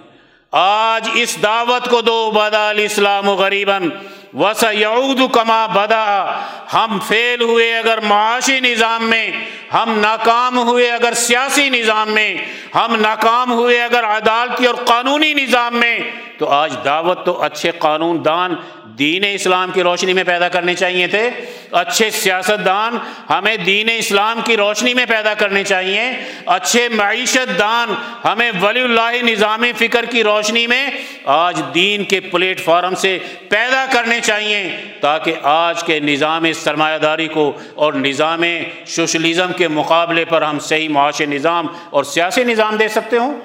[0.53, 3.91] آج اس دعوت کو دو بدا الاسلام غریباً۔
[4.35, 6.41] وس یعود کما بدا
[6.73, 9.31] ہم فیل ہوئے اگر معاشی نظام میں،
[9.73, 12.37] ہم ناکام ہوئے اگر سیاسی نظام میں،
[12.75, 16.01] ہم ناکام ہوئے اگر عدالتی اور قانونی نظام میں۔
[16.39, 18.55] تو آج دعوت تو اچھے قانون دان
[18.99, 21.31] دین اسلام کی روشنی میں پیدا کرنے چاہیے تھے۔
[21.71, 22.99] اچھے سیاست دان
[23.31, 26.03] ہمیں دین اسلام کی روشنی میں پیدا کرنے چاہیے۔
[26.47, 27.95] اچھے معیشت دان
[28.25, 30.91] ہمیں ولی اللہ نظام فکر کی روشنی میں
[31.25, 33.19] آج دین کے پلیٹ فارم سے
[33.49, 38.43] پیدا کرنے چاہیے تاکہ آج کے نظام سرمایہ داری کو اور نظام
[38.87, 43.41] سوشلزم کے مقابلے پر ہم صحیح معاشی نظام اور سیاسی نظام دے سکتے ہوں۔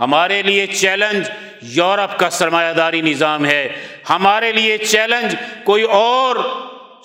[0.00, 1.28] ہمارے لیے چیلنج
[1.62, 3.68] یورپ کا سرمایہ داری نظام ہے۔
[4.10, 5.34] ہمارے لیے چیلنج
[5.64, 6.36] کوئی اور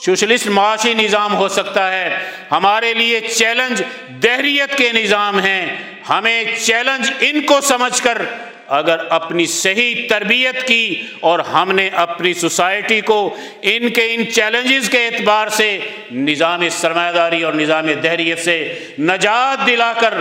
[0.05, 2.19] سوشلسٹ معاشی نظام ہو سکتا ہے۔
[2.51, 3.81] ہمارے لیے چیلنج
[4.23, 5.65] دہریت کے نظام ہیں۔
[6.09, 8.21] ہمیں چیلنج ان کو سمجھ کر
[8.67, 14.89] اگر اپنی صحیح تربیت کی اور ہم نے اپنی سوسائٹی کو ان کے ان چیلنجز
[14.89, 15.79] کے اعتبار سے
[16.11, 20.13] نظام سرمایہ داری اور نظام دہریت سے نجات دلا کر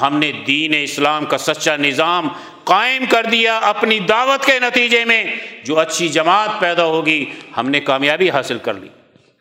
[0.00, 2.28] ہم نے دین اسلام کا سچا نظام
[2.66, 5.24] قائم کر دیا اپنی دعوت کے نتیجے میں،
[5.64, 7.24] جو اچھی جماعت پیدا ہوگی،
[7.56, 8.88] ہم نے کامیابی حاصل کر لی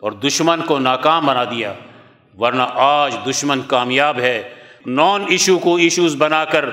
[0.01, 1.73] اور دشمن کو ناکام بنا دیا،
[2.38, 4.41] ورنہ آج دشمن کامیاب ہے۔
[4.86, 6.65] نان ایشو کو ایشوز بنا کر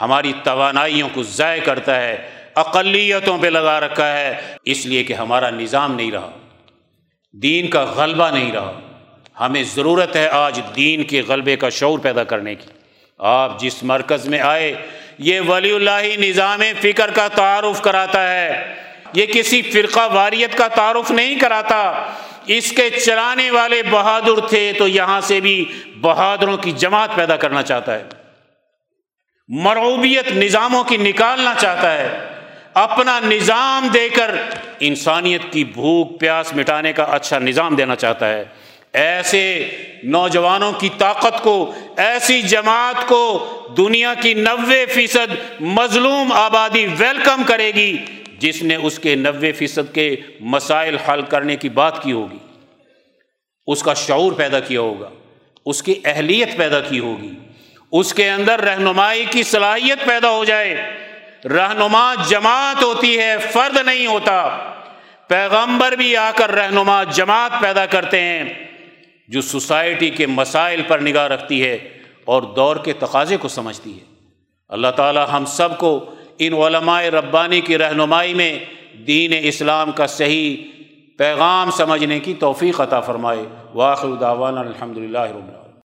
[0.00, 2.16] ہماری توانائیوں کو ضائع کرتا ہے،
[2.54, 4.34] اقلیتوں پہ لگا رکھا ہے۔
[4.64, 6.30] اس لیے کہ ہمارا نظام نہیں رہا،
[7.34, 8.72] دین کا غلبہ نہیں رہا۔
[9.40, 12.68] ہمیں ضرورت ہے آج دین کے غلبے کا شعور پیدا کرنے کی۔
[13.18, 14.74] آپ جس مرکز میں آئے
[15.18, 18.74] یہ ولی اللہ نظام فکر کا تعارف کراتا ہے۔
[19.12, 22.06] یہ کسی فرقہ واریت کا تعارف نہیں کراتا۔
[22.46, 25.64] اس کے چلانے والے بہادر تھے تو یہاں سے بھی
[26.00, 28.04] بہادروں کی جماعت پیدا کرنا چاہتا ہے۔
[29.48, 32.18] مرعوبیت نظاموں کی نکالنا چاہتا ہے۔
[32.74, 34.34] اپنا نظام دے کر
[34.80, 38.44] انسانیت کی بھوک پیاس مٹانے کا اچھا نظام دینا چاہتا ہے۔
[38.96, 39.70] ایسے
[40.02, 47.70] نوجوانوں کی طاقت کو، ایسی جماعت کو دنیا کی نوے فیصد مظلوم آبادی ویلکم کرے
[47.70, 47.96] گی
[48.38, 52.36] جس نے اس کے نوے فیصد کے مسائل حل کرنے کی بات کی ہوگی۔
[53.66, 55.08] اس کا شعور پیدا کیا ہوگا،
[55.66, 57.32] اس کی اہلیت پیدا کی ہوگی۔
[57.92, 60.76] اس کے اندر رہنمائی کی صلاحیت پیدا ہو جائے۔
[61.44, 64.58] رہنما جماعت ہوتی ہے، فرد نہیں ہوتا۔
[65.28, 68.66] پیغمبر بھی آ کر رہنما جماعت پیدا کرتے ہیں۔
[69.28, 71.74] جو سوسائٹی کے مسائل پر نگاہ رکھتی ہے
[72.24, 74.04] اور دور کے تقاضے کو سمجھتی ہے۔
[74.68, 76.04] اللہ تعالی ہم سب کو
[76.38, 78.58] ان علماء ربانی کی رہنمائی میں
[79.06, 80.56] دین اسلام کا صحیح
[81.18, 83.42] پیغام سمجھنے کی توفیق عطا فرمائے۔
[83.74, 85.65] واخر دعوانا الحمد للہ رب